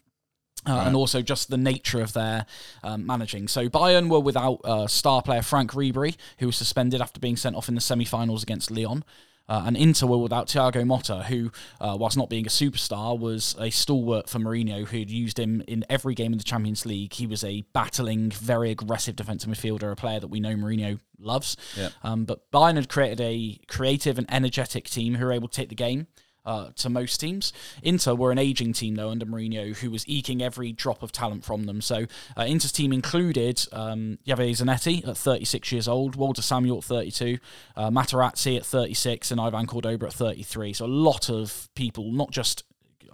Uh, 0.67 0.83
And 0.87 0.97
also 0.97 1.23
just 1.23 1.49
the 1.49 1.57
nature 1.57 2.03
of 2.03 2.13
their 2.13 2.45
um, 2.83 3.07
managing. 3.07 3.47
So 3.49 3.69
Bayern 3.69 4.09
were 4.09 4.19
without 4.19 4.61
uh, 4.65 4.89
star 4.89 5.23
player 5.23 5.43
Frank 5.43 5.73
Ribery, 5.73 6.17
who 6.39 6.47
was 6.47 6.57
suspended 6.57 7.01
after 7.01 7.21
being 7.21 7.37
sent 7.37 7.55
off 7.55 7.69
in 7.69 7.77
the 7.77 7.81
semi-finals 7.81 8.43
against 8.43 8.71
Lyon. 8.71 9.05
Uh, 9.49 9.63
and 9.65 9.77
Inter 9.77 10.09
were 10.09 10.19
without 10.19 10.49
Thiago 10.49 10.85
Motta, 10.85 11.27
who, 11.27 11.53
uh, 11.81 11.97
whilst 11.97 12.17
not 12.17 12.29
being 12.29 12.47
a 12.47 12.51
superstar, 12.51 13.17
was 13.17 13.55
a 13.61 13.71
stalwart 13.71 14.29
for 14.29 14.41
Mourinho, 14.41 14.89
who'd 14.89 15.09
used 15.09 15.39
him 15.39 15.63
in 15.69 15.85
every 15.89 16.17
game 16.17 16.33
in 16.33 16.39
the 16.39 16.43
Champions 16.43 16.85
League. 16.85 17.13
He 17.13 17.29
was 17.29 17.45
a 17.45 17.61
battling, 17.73 18.33
very 18.33 18.73
aggressive 18.73 19.15
defensive 19.15 19.49
midfielder, 19.49 19.93
a 19.93 19.95
player 19.95 20.19
that 20.19 20.27
we 20.27 20.41
know 20.41 20.57
Mourinho 20.57 20.99
loves. 21.21 21.57
Yeah. 21.77 21.91
Um, 22.03 22.25
but 22.25 22.51
Bayern 22.51 22.75
had 22.75 22.89
created 22.89 23.21
a 23.21 23.61
creative 23.69 24.19
and 24.19 24.27
energetic 24.33 24.91
team 24.91 25.15
who 25.15 25.25
were 25.25 25.33
able 25.33 25.47
to 25.47 25.57
take 25.57 25.69
the 25.69 25.77
game. 25.77 26.09
Uh, 26.47 26.71
to 26.77 26.89
most 26.89 27.19
teams. 27.19 27.53
Inter 27.83 28.15
were 28.15 28.31
an 28.31 28.39
aging 28.39 28.73
team, 28.73 28.95
though, 28.95 29.11
under 29.11 29.27
Mourinho, 29.27 29.77
who 29.79 29.91
was 29.91 30.09
eking 30.09 30.41
every 30.41 30.71
drop 30.71 31.03
of 31.03 31.11
talent 31.11 31.45
from 31.45 31.65
them. 31.65 31.81
So 31.81 32.07
uh, 32.37 32.45
Inter's 32.45 32.71
team 32.71 32.93
included 32.93 33.67
um, 33.73 34.19
Javier 34.25 34.51
Zanetti 34.51 35.07
at 35.09 35.17
36 35.17 35.73
years 35.73 35.89
old, 35.89 36.15
Walter 36.15 36.43
Samuel 36.43 36.79
at 36.79 36.85
32, 36.85 37.39
uh, 37.77 37.91
Materazzi 37.91 38.57
at 38.57 38.65
36, 38.65 39.33
and 39.33 39.41
Ivan 39.41 39.67
Cordoba 39.67 40.07
at 40.07 40.13
33. 40.13 40.73
So 40.73 40.85
a 40.85 40.87
lot 40.87 41.29
of 41.29 41.69
people, 41.75 42.13
not 42.13 42.31
just 42.31 42.63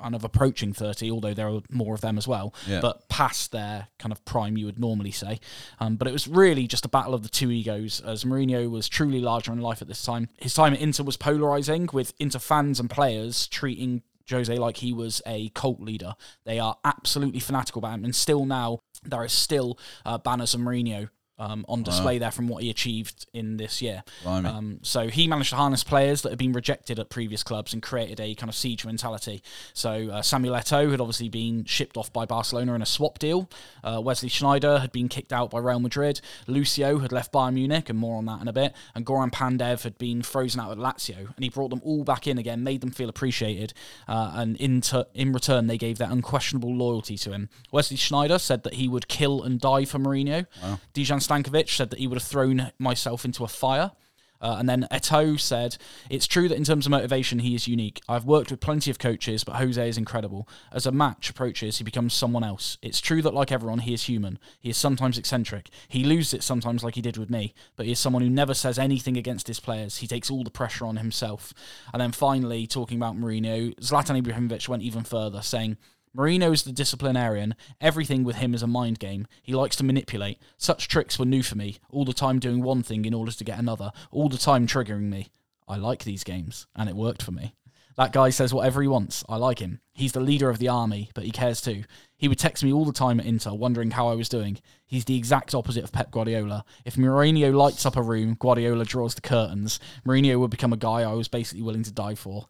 kind 0.02 0.14
of 0.14 0.24
approaching 0.24 0.72
30, 0.72 1.10
although 1.10 1.32
there 1.32 1.48
are 1.48 1.60
more 1.70 1.94
of 1.94 2.00
them 2.00 2.18
as 2.18 2.26
well, 2.28 2.52
Yeah. 2.68 2.80
but 2.80 3.08
past 3.08 3.52
their 3.52 3.88
kind 3.98 4.12
of 4.12 4.24
prime, 4.24 4.56
you 4.56 4.66
would 4.66 4.78
normally 4.78 5.12
say. 5.12 5.40
Um, 5.80 5.96
but 5.96 6.08
it 6.08 6.12
was 6.12 6.26
really 6.28 6.66
just 6.66 6.84
a 6.84 6.88
battle 6.88 7.14
of 7.14 7.22
the 7.22 7.28
two 7.28 7.50
egos, 7.50 8.00
as 8.00 8.24
Mourinho 8.24 8.68
was 8.70 8.88
truly 8.88 9.20
larger 9.20 9.52
in 9.52 9.60
life 9.60 9.80
at 9.80 9.88
this 9.88 10.02
time. 10.02 10.28
His 10.38 10.54
time 10.54 10.74
at 10.74 10.80
Inter 10.80 11.04
was 11.04 11.16
polarizing, 11.16 11.88
with 11.92 12.12
Inter 12.18 12.38
fans 12.40 12.80
and 12.80 12.90
players 12.90 13.46
treating 13.46 14.02
Jose 14.30 14.54
like 14.56 14.78
he 14.78 14.92
was 14.92 15.20
a 15.26 15.48
cult 15.50 15.80
leader. 15.80 16.14
They 16.44 16.58
are 16.58 16.76
absolutely 16.84 17.40
fanatical 17.40 17.80
about 17.80 17.94
him, 17.94 18.04
and 18.04 18.14
still 18.14 18.44
now 18.44 18.80
there 19.04 19.24
is 19.24 19.32
still 19.32 19.78
uh, 20.06 20.18
banners 20.18 20.54
of 20.54 20.60
Mourinho. 20.60 21.08
Um, 21.42 21.64
on 21.68 21.82
display 21.82 22.18
there 22.18 22.30
from 22.30 22.46
what 22.46 22.62
he 22.62 22.70
achieved 22.70 23.26
in 23.32 23.56
this 23.56 23.82
year. 23.82 24.04
Um, 24.46 24.78
so 24.82 25.08
he 25.08 25.26
managed 25.26 25.50
to 25.50 25.56
harness 25.56 25.82
players 25.82 26.22
that 26.22 26.28
had 26.28 26.38
been 26.38 26.52
rejected 26.52 27.00
at 27.00 27.08
previous 27.08 27.42
clubs 27.42 27.72
and 27.72 27.82
created 27.82 28.20
a 28.20 28.34
kind 28.36 28.48
of 28.48 28.54
siege 28.54 28.84
mentality. 28.86 29.42
So 29.74 29.90
uh, 30.12 30.22
Samuel 30.22 30.54
Eto'o 30.54 30.92
had 30.92 31.00
obviously 31.00 31.28
been 31.28 31.64
shipped 31.64 31.96
off 31.96 32.12
by 32.12 32.26
Barcelona 32.26 32.74
in 32.74 32.82
a 32.82 32.86
swap 32.86 33.18
deal. 33.18 33.50
Uh, 33.82 34.00
Wesley 34.00 34.28
Sneijder 34.28 34.80
had 34.80 34.92
been 34.92 35.08
kicked 35.08 35.32
out 35.32 35.50
by 35.50 35.58
Real 35.58 35.80
Madrid. 35.80 36.20
Lucio 36.46 36.98
had 37.00 37.10
left 37.10 37.32
Bayern 37.32 37.54
Munich, 37.54 37.88
and 37.88 37.98
more 37.98 38.18
on 38.18 38.26
that 38.26 38.40
in 38.40 38.46
a 38.46 38.52
bit. 38.52 38.72
And 38.94 39.04
Goran 39.04 39.32
Pandev 39.32 39.82
had 39.82 39.98
been 39.98 40.22
frozen 40.22 40.60
out 40.60 40.70
at 40.70 40.78
Lazio, 40.78 41.34
and 41.34 41.42
he 41.42 41.48
brought 41.48 41.70
them 41.70 41.80
all 41.84 42.04
back 42.04 42.28
in 42.28 42.38
again, 42.38 42.62
made 42.62 42.82
them 42.82 42.92
feel 42.92 43.08
appreciated, 43.08 43.74
uh, 44.06 44.30
and 44.36 44.56
in, 44.58 44.80
ter- 44.80 45.06
in 45.12 45.32
return 45.32 45.66
they 45.66 45.78
gave 45.78 45.98
their 45.98 46.10
unquestionable 46.10 46.72
loyalty 46.72 47.16
to 47.16 47.32
him. 47.32 47.48
Wesley 47.72 47.96
Sneijder 47.96 48.40
said 48.40 48.62
that 48.62 48.74
he 48.74 48.86
would 48.86 49.08
kill 49.08 49.42
and 49.42 49.60
die 49.60 49.84
for 49.84 49.98
Mourinho. 49.98 50.46
Dejan 50.94 51.20
Stankovic 51.32 51.68
said 51.68 51.90
that 51.90 51.98
he 51.98 52.06
would 52.06 52.18
have 52.18 52.28
thrown 52.28 52.72
myself 52.78 53.24
into 53.24 53.44
a 53.44 53.48
fire. 53.48 53.92
Uh, 54.40 54.56
and 54.58 54.68
then 54.68 54.88
Eto'o 54.90 55.38
said, 55.38 55.76
It's 56.10 56.26
true 56.26 56.48
that 56.48 56.56
in 56.56 56.64
terms 56.64 56.84
of 56.84 56.90
motivation, 56.90 57.38
he 57.38 57.54
is 57.54 57.68
unique. 57.68 58.00
I've 58.08 58.24
worked 58.24 58.50
with 58.50 58.58
plenty 58.58 58.90
of 58.90 58.98
coaches, 58.98 59.44
but 59.44 59.54
Jose 59.54 59.88
is 59.88 59.96
incredible. 59.96 60.48
As 60.72 60.84
a 60.84 60.90
match 60.90 61.30
approaches, 61.30 61.78
he 61.78 61.84
becomes 61.84 62.12
someone 62.12 62.42
else. 62.42 62.76
It's 62.82 63.00
true 63.00 63.22
that, 63.22 63.34
like 63.34 63.52
everyone, 63.52 63.78
he 63.78 63.94
is 63.94 64.02
human. 64.02 64.40
He 64.58 64.70
is 64.70 64.76
sometimes 64.76 65.16
eccentric. 65.16 65.70
He 65.86 66.02
loses 66.02 66.34
it 66.34 66.42
sometimes, 66.42 66.82
like 66.82 66.96
he 66.96 67.00
did 67.00 67.16
with 67.16 67.30
me, 67.30 67.54
but 67.76 67.86
he 67.86 67.92
is 67.92 68.00
someone 68.00 68.22
who 68.22 68.30
never 68.30 68.52
says 68.52 68.80
anything 68.80 69.16
against 69.16 69.46
his 69.46 69.60
players. 69.60 69.98
He 69.98 70.08
takes 70.08 70.28
all 70.28 70.42
the 70.42 70.50
pressure 70.50 70.86
on 70.86 70.96
himself. 70.96 71.54
And 71.92 72.02
then 72.02 72.10
finally, 72.10 72.66
talking 72.66 72.98
about 72.98 73.16
Mourinho, 73.16 73.78
Zlatan 73.78 74.20
Ibrahimovic 74.20 74.66
went 74.66 74.82
even 74.82 75.04
further, 75.04 75.40
saying, 75.40 75.76
Mourinho 76.16 76.52
is 76.52 76.62
the 76.62 76.72
disciplinarian. 76.72 77.54
Everything 77.80 78.22
with 78.22 78.36
him 78.36 78.54
is 78.54 78.62
a 78.62 78.66
mind 78.66 78.98
game. 78.98 79.26
He 79.42 79.54
likes 79.54 79.76
to 79.76 79.84
manipulate. 79.84 80.38
Such 80.58 80.88
tricks 80.88 81.18
were 81.18 81.24
new 81.24 81.42
for 81.42 81.56
me, 81.56 81.78
all 81.90 82.04
the 82.04 82.12
time 82.12 82.38
doing 82.38 82.62
one 82.62 82.82
thing 82.82 83.04
in 83.04 83.14
order 83.14 83.32
to 83.32 83.44
get 83.44 83.58
another, 83.58 83.92
all 84.10 84.28
the 84.28 84.36
time 84.36 84.66
triggering 84.66 85.08
me. 85.08 85.28
I 85.66 85.76
like 85.76 86.04
these 86.04 86.24
games, 86.24 86.66
and 86.76 86.88
it 86.88 86.96
worked 86.96 87.22
for 87.22 87.32
me. 87.32 87.54
That 87.96 88.12
guy 88.12 88.30
says 88.30 88.54
whatever 88.54 88.80
he 88.80 88.88
wants. 88.88 89.22
I 89.28 89.36
like 89.36 89.58
him. 89.58 89.80
He's 89.92 90.12
the 90.12 90.20
leader 90.20 90.48
of 90.48 90.58
the 90.58 90.68
army, 90.68 91.10
but 91.14 91.24
he 91.24 91.30
cares 91.30 91.60
too. 91.60 91.84
He 92.16 92.26
would 92.26 92.38
text 92.38 92.64
me 92.64 92.72
all 92.72 92.84
the 92.84 92.92
time 92.92 93.20
at 93.20 93.26
Inter, 93.26 93.52
wondering 93.52 93.90
how 93.90 94.08
I 94.08 94.14
was 94.14 94.28
doing. 94.28 94.58
He's 94.86 95.04
the 95.04 95.16
exact 95.16 95.54
opposite 95.54 95.84
of 95.84 95.92
Pep 95.92 96.10
Guardiola. 96.10 96.64
If 96.84 96.96
Mourinho 96.96 97.54
lights 97.54 97.84
up 97.84 97.96
a 97.96 98.02
room, 98.02 98.36
Guardiola 98.38 98.84
draws 98.84 99.14
the 99.14 99.20
curtains. 99.20 99.78
Mourinho 100.06 100.38
would 100.40 100.50
become 100.50 100.72
a 100.72 100.78
guy 100.78 101.02
I 101.02 101.12
was 101.12 101.28
basically 101.28 101.62
willing 101.62 101.82
to 101.82 101.92
die 101.92 102.14
for. 102.14 102.46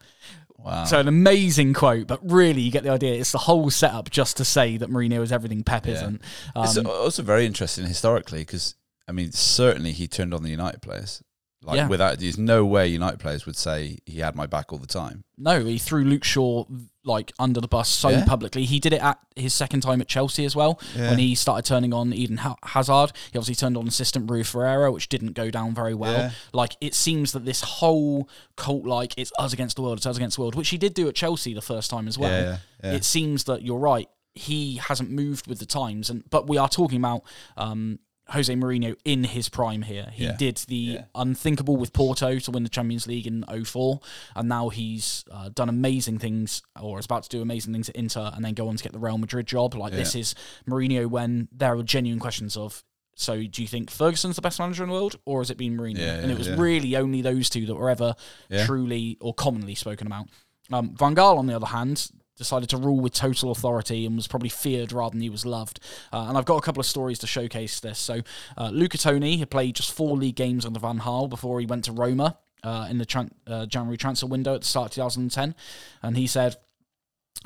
Wow. 0.65 0.85
So 0.85 1.01
an 1.01 1.09
amazing 1.09 1.75
quote, 1.75 2.07
but 2.07 2.21
really 2.23 2.61
you 2.61 2.71
get 2.71 2.85
the 2.85 2.91
idea. 2.91 3.15
It's 3.15 3.33
the 3.33 3.39
whole 3.39 3.71
setup 3.71 4.11
just 4.11 4.37
to 4.37 4.45
say 4.45 4.77
that 4.77 4.91
Mourinho 4.91 5.23
is 5.23 5.33
everything 5.33 5.65
Pep 5.65 5.87
isn't. 5.87 6.23
Um, 6.55 6.65
it's 6.65 6.79
also 6.79 7.23
very 7.23 7.47
interesting 7.47 7.87
historically 7.87 8.41
because 8.41 8.75
I 9.09 9.13
mean, 9.13 9.33
certainly 9.33 9.93
he 9.93 10.07
turned 10.09 10.33
on 10.33 10.43
the 10.43 10.51
United 10.51 10.83
players. 10.83 11.23
Like 11.65 11.77
Yeah. 11.77 11.87
without, 11.89 12.19
there's 12.19 12.39
no 12.39 12.65
way 12.65 12.89
United 12.89 13.21
players 13.21 13.47
would 13.47 13.57
say 13.57 13.99
he 14.05 14.19
had 14.19 14.35
my 14.35 14.47
back 14.47 14.73
all 14.73 14.79
the 14.79 14.87
time. 14.87 15.23
No, 15.39 15.65
he 15.65 15.79
threw 15.79 16.03
Luke 16.05 16.25
Shaw 16.25 16.65
like 17.05 17.33
under 17.39 17.61
the 17.61 17.69
bus 17.69 17.89
so 17.89 18.09
Yeah. 18.09 18.25
publicly. 18.25 18.65
He 18.65 18.81
did 18.81 18.93
it 18.93 19.01
at 19.03 19.19
his 19.37 19.55
second 19.55 19.81
time 19.83 20.01
at 20.01 20.09
Chelsea 20.09 20.45
as 20.45 20.55
well 20.57 20.81
Yeah. 20.97 21.11
when 21.11 21.19
he 21.19 21.35
started 21.35 21.65
turning 21.65 21.93
on 21.95 22.13
Eden 22.13 22.41
Hazard. 22.65 23.13
He 23.33 23.39
obviously 23.39 23.55
turned 23.55 23.77
on 23.77 23.87
assistant 23.87 24.31
Rui 24.31 24.43
Ferreira, 24.43 24.91
which 24.91 25.09
didn't 25.09 25.33
go 25.35 25.51
down 25.51 25.75
very 25.75 25.95
well. 25.95 26.13
Yeah. 26.13 26.31
Like 26.53 26.77
it 26.81 26.95
seems 26.95 27.33
that 27.33 27.45
this 27.45 27.61
whole 27.61 28.29
cult, 28.57 28.85
like 28.85 29.15
it's 29.17 29.33
us 29.39 29.53
against 29.53 29.77
the 29.77 29.83
world, 29.83 29.99
it's 29.99 30.07
us 30.07 30.17
against 30.17 30.37
the 30.37 30.43
world, 30.43 30.55
which 30.55 30.71
he 30.71 30.79
did 30.79 30.95
do 30.95 31.09
at 31.09 31.15
Chelsea 31.15 31.55
the 31.55 31.63
first 31.63 31.91
time 31.91 32.09
as 32.09 32.19
well. 32.19 32.59
It 32.83 33.05
seems 33.05 33.45
that 33.45 33.63
you're 33.63 33.79
right. 33.79 34.09
He 34.35 34.77
hasn't 34.77 35.11
moved 35.11 35.47
with 35.47 35.59
the 35.59 35.67
times, 35.67 36.09
and 36.11 36.25
but 36.31 36.49
we 36.49 36.57
are 36.57 36.69
talking 36.69 36.99
about. 36.99 37.23
Um, 37.57 37.99
Jose 38.33 38.53
Mourinho 38.55 38.97
in 39.05 39.25
his 39.25 39.49
prime 39.49 39.83
here. 39.83 40.09
He 40.13 40.25
Yeah. 40.25 40.37
did 40.37 40.57
the 40.69 41.01
unthinkable 41.15 41.77
with 41.77 41.93
Porto 41.93 42.39
to 42.39 42.51
win 42.51 42.63
the 42.63 42.69
Champions 42.69 43.07
League 43.07 43.27
in 43.27 43.45
04, 43.65 44.01
and 44.35 44.49
now 44.49 44.69
he's 44.69 45.25
uh, 45.31 45.49
done 45.51 45.69
amazing 45.69 46.19
things, 46.19 46.63
or 46.81 46.99
is 46.99 47.05
about 47.05 47.23
to 47.25 47.29
do 47.29 47.43
amazing 47.43 47.73
things 47.73 47.89
at 47.89 47.97
Inter, 47.97 48.31
and 48.35 48.45
then 48.45 48.55
go 48.55 48.69
on 48.69 48.77
to 48.77 48.83
get 48.83 48.93
the 48.93 48.99
Real 48.99 49.19
Madrid 49.19 49.47
job. 49.47 49.75
Like 49.75 49.93
this 49.93 50.15
is 50.15 50.35
Mourinho 50.69 51.07
when 51.09 51.49
there 51.53 51.75
are 51.77 51.83
genuine 51.83 52.21
questions 52.21 52.57
of. 52.57 52.83
So, 53.15 53.43
do 53.43 53.61
you 53.61 53.69
think 53.69 53.91
Ferguson's 53.91 54.37
the 54.37 54.43
best 54.43 54.59
manager 54.59 54.83
in 54.85 54.89
the 54.89 54.95
world, 54.95 55.17
or 55.27 55.41
has 55.43 55.51
it 55.51 55.59
been 55.59 55.77
Mourinho? 55.77 55.99
Yeah, 55.99 56.15
and 56.15 56.31
it 56.33 56.39
was 56.39 56.49
yeah. 56.49 56.57
really 56.59 56.97
only 56.97 57.21
those 57.21 57.51
two 57.51 57.67
that 57.67 57.75
were 57.75 57.91
ever 57.91 58.15
Yeah. 58.49 58.65
truly 58.65 59.19
or 59.21 59.35
commonly 59.35 59.75
spoken 59.75 60.07
about. 60.07 60.29
Um, 60.73 60.95
Van 60.97 61.15
Gaal, 61.15 61.37
on 61.37 61.47
the 61.47 61.55
other 61.55 61.67
hand, 61.67 62.11
decided 62.43 62.69
to 62.71 62.77
rule 62.77 63.01
with 63.01 63.15
total 63.15 63.51
authority 63.51 64.05
and 64.05 64.17
was 64.17 64.27
probably 64.27 64.49
feared 64.49 64.93
rather 64.93 65.13
than 65.13 65.21
he 65.21 65.31
was 65.31 65.47
loved. 65.47 65.81
Uh, 66.13 66.27
and 66.29 66.37
I've 66.37 66.45
got 66.45 66.57
a 66.57 66.61
couple 66.61 66.81
of 66.81 66.87
stories 66.87 67.19
to 67.21 67.27
showcase 67.27 67.81
this. 67.81 67.99
So, 67.99 68.23
uh, 68.59 68.71
Luca 68.71 68.99
Toni 68.99 69.39
had 69.39 69.51
played 69.51 69.77
just 69.77 69.93
four 69.93 70.17
league 70.17 70.37
games 70.37 70.67
under 70.67 70.81
Van 70.81 70.99
Gaal 70.99 71.29
before 71.29 71.61
he 71.61 71.67
went 71.67 71.85
to 71.85 71.93
Roma 71.93 72.39
uh, 72.65 72.87
in 72.91 72.99
the 72.99 73.07
tran- 73.07 73.31
uh, 73.47 73.67
January 73.67 73.97
transfer 73.97 74.27
window 74.27 74.55
at 74.55 74.63
the 74.63 74.67
start 74.67 74.87
of 74.87 74.95
2010. 74.95 75.55
And 76.03 76.17
he 76.17 76.27
said, 76.27 76.57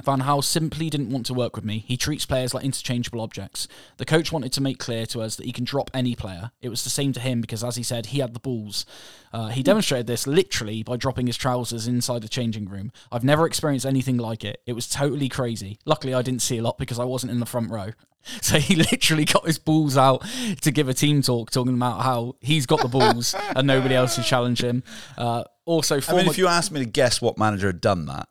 Van 0.04 0.20
Gaal 0.20 0.44
simply 0.44 0.90
didn't 0.90 1.10
want 1.10 1.26
to 1.26 1.34
work 1.34 1.56
with 1.56 1.64
me. 1.64 1.84
He 1.86 1.96
treats 1.96 2.26
players 2.26 2.52
like 2.52 2.64
interchangeable 2.64 3.20
objects. 3.20 3.66
The 3.96 4.04
coach 4.04 4.30
wanted 4.30 4.52
to 4.52 4.60
make 4.60 4.78
clear 4.78 5.06
to 5.06 5.20
us 5.22 5.36
that 5.36 5.46
he 5.46 5.52
can 5.52 5.64
drop 5.64 5.90
any 5.94 6.14
player. 6.14 6.50
It 6.60 6.68
was 6.68 6.84
the 6.84 6.90
same 6.90 7.12
to 7.14 7.20
him 7.20 7.40
because, 7.40 7.64
as 7.64 7.76
he 7.76 7.82
said, 7.82 8.06
he 8.06 8.20
had 8.20 8.34
the 8.34 8.40
balls. 8.40 8.84
Uh, 9.32 9.48
he 9.48 9.62
demonstrated 9.62 10.06
this 10.06 10.26
literally 10.26 10.82
by 10.82 10.96
dropping 10.96 11.26
his 11.26 11.36
trousers 11.36 11.86
inside 11.86 12.22
the 12.22 12.28
changing 12.28 12.68
room. 12.68 12.92
I've 13.10 13.24
never 13.24 13.46
experienced 13.46 13.86
anything 13.86 14.18
like 14.18 14.44
it. 14.44 14.60
It 14.66 14.72
was 14.72 14.88
totally 14.88 15.28
crazy. 15.28 15.78
Luckily, 15.84 16.14
I 16.14 16.22
didn't 16.22 16.42
see 16.42 16.58
a 16.58 16.62
lot 16.62 16.78
because 16.78 16.98
I 16.98 17.04
wasn't 17.04 17.32
in 17.32 17.40
the 17.40 17.46
front 17.46 17.70
row. 17.70 17.90
So 18.42 18.58
he 18.58 18.74
literally 18.90 19.24
got 19.24 19.46
his 19.46 19.60
balls 19.60 19.96
out 19.96 20.24
to 20.62 20.72
give 20.72 20.88
a 20.88 20.94
team 20.94 21.22
talk, 21.22 21.52
talking 21.52 21.74
about 21.74 22.02
how 22.02 22.34
he's 22.40 22.66
got 22.66 22.82
the 22.82 22.88
balls 22.88 23.36
and 23.54 23.68
nobody 23.68 23.94
else 23.94 24.16
should 24.16 24.24
challenge 24.24 24.64
him. 24.64 24.82
Uh, 25.16 25.44
also, 25.64 26.00
I 26.08 26.12
mean, 26.12 26.26
if 26.26 26.36
you 26.36 26.48
asked 26.48 26.72
me 26.72 26.80
to 26.80 26.90
guess 26.90 27.20
what 27.22 27.38
manager 27.38 27.68
had 27.68 27.80
done 27.80 28.06
that, 28.06 28.28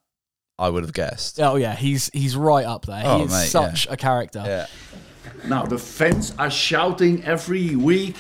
I 0.58 0.70
would 0.70 0.84
have 0.84 0.94
guessed. 0.94 1.40
Oh 1.40 1.56
yeah, 1.56 1.76
he's 1.76 2.10
he's 2.14 2.36
right 2.36 2.66
up 2.66 2.86
there. 2.86 3.04
Oh, 3.06 3.18
he 3.18 3.24
is 3.26 3.32
mate, 3.32 3.48
such 3.48 3.88
a 3.90 3.98
character. 3.98 4.44
Yeah. 4.46 4.68
Now 5.48 5.66
the 5.66 5.78
fans 5.78 6.34
are 6.40 6.50
shouting 6.50 7.24
every 7.26 7.76
week, 7.76 8.16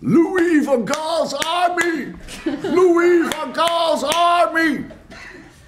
Louis 0.00 0.64
van 0.64 0.86
Gaal's 0.86 1.34
army! 1.34 2.14
Louis 2.46 3.28
van 3.30 3.52
Gaal's 3.52 4.04
army! 4.04 4.84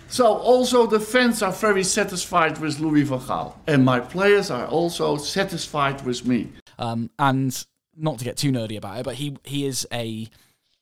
So 0.09 0.27
also 0.27 0.87
the 0.87 1.01
fans 1.01 1.43
are 1.43 1.53
very 1.53 1.83
satisfied 1.83 2.59
with 2.59 2.79
Louis 2.79 3.03
van 3.03 3.19
Gaal. 3.19 3.55
And 3.67 3.85
my 3.85 3.99
players 3.99 4.51
are 4.51 4.67
also 4.67 5.17
satisfied 5.17 6.05
with 6.05 6.27
me. 6.27 6.53
Um, 6.79 7.11
and 7.19 7.67
not 7.97 8.19
to 8.19 8.25
get 8.25 8.37
too 8.37 8.53
nerdy 8.53 8.77
about 8.77 8.99
it, 8.99 9.05
but 9.05 9.17
he 9.17 9.37
he 9.45 9.67
is 9.67 9.87
a 9.93 10.29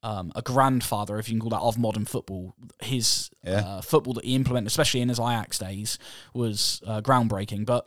um, 0.02 0.32
a 0.34 0.42
grandfather, 0.42 1.18
if 1.18 1.28
you 1.28 1.34
can 1.34 1.40
call 1.40 1.50
that, 1.50 1.64
of 1.64 1.78
modern 1.78 2.04
football. 2.04 2.54
His 2.82 3.30
Yeah. 3.44 3.60
uh, 3.60 3.80
football 3.80 4.14
that 4.14 4.24
he 4.24 4.34
implemented, 4.34 4.66
especially 4.68 5.00
in 5.00 5.08
his 5.08 5.18
Ajax 5.20 5.58
days, 5.58 5.98
was 6.34 6.80
uh, 6.86 7.00
groundbreaking. 7.00 7.66
But 7.66 7.86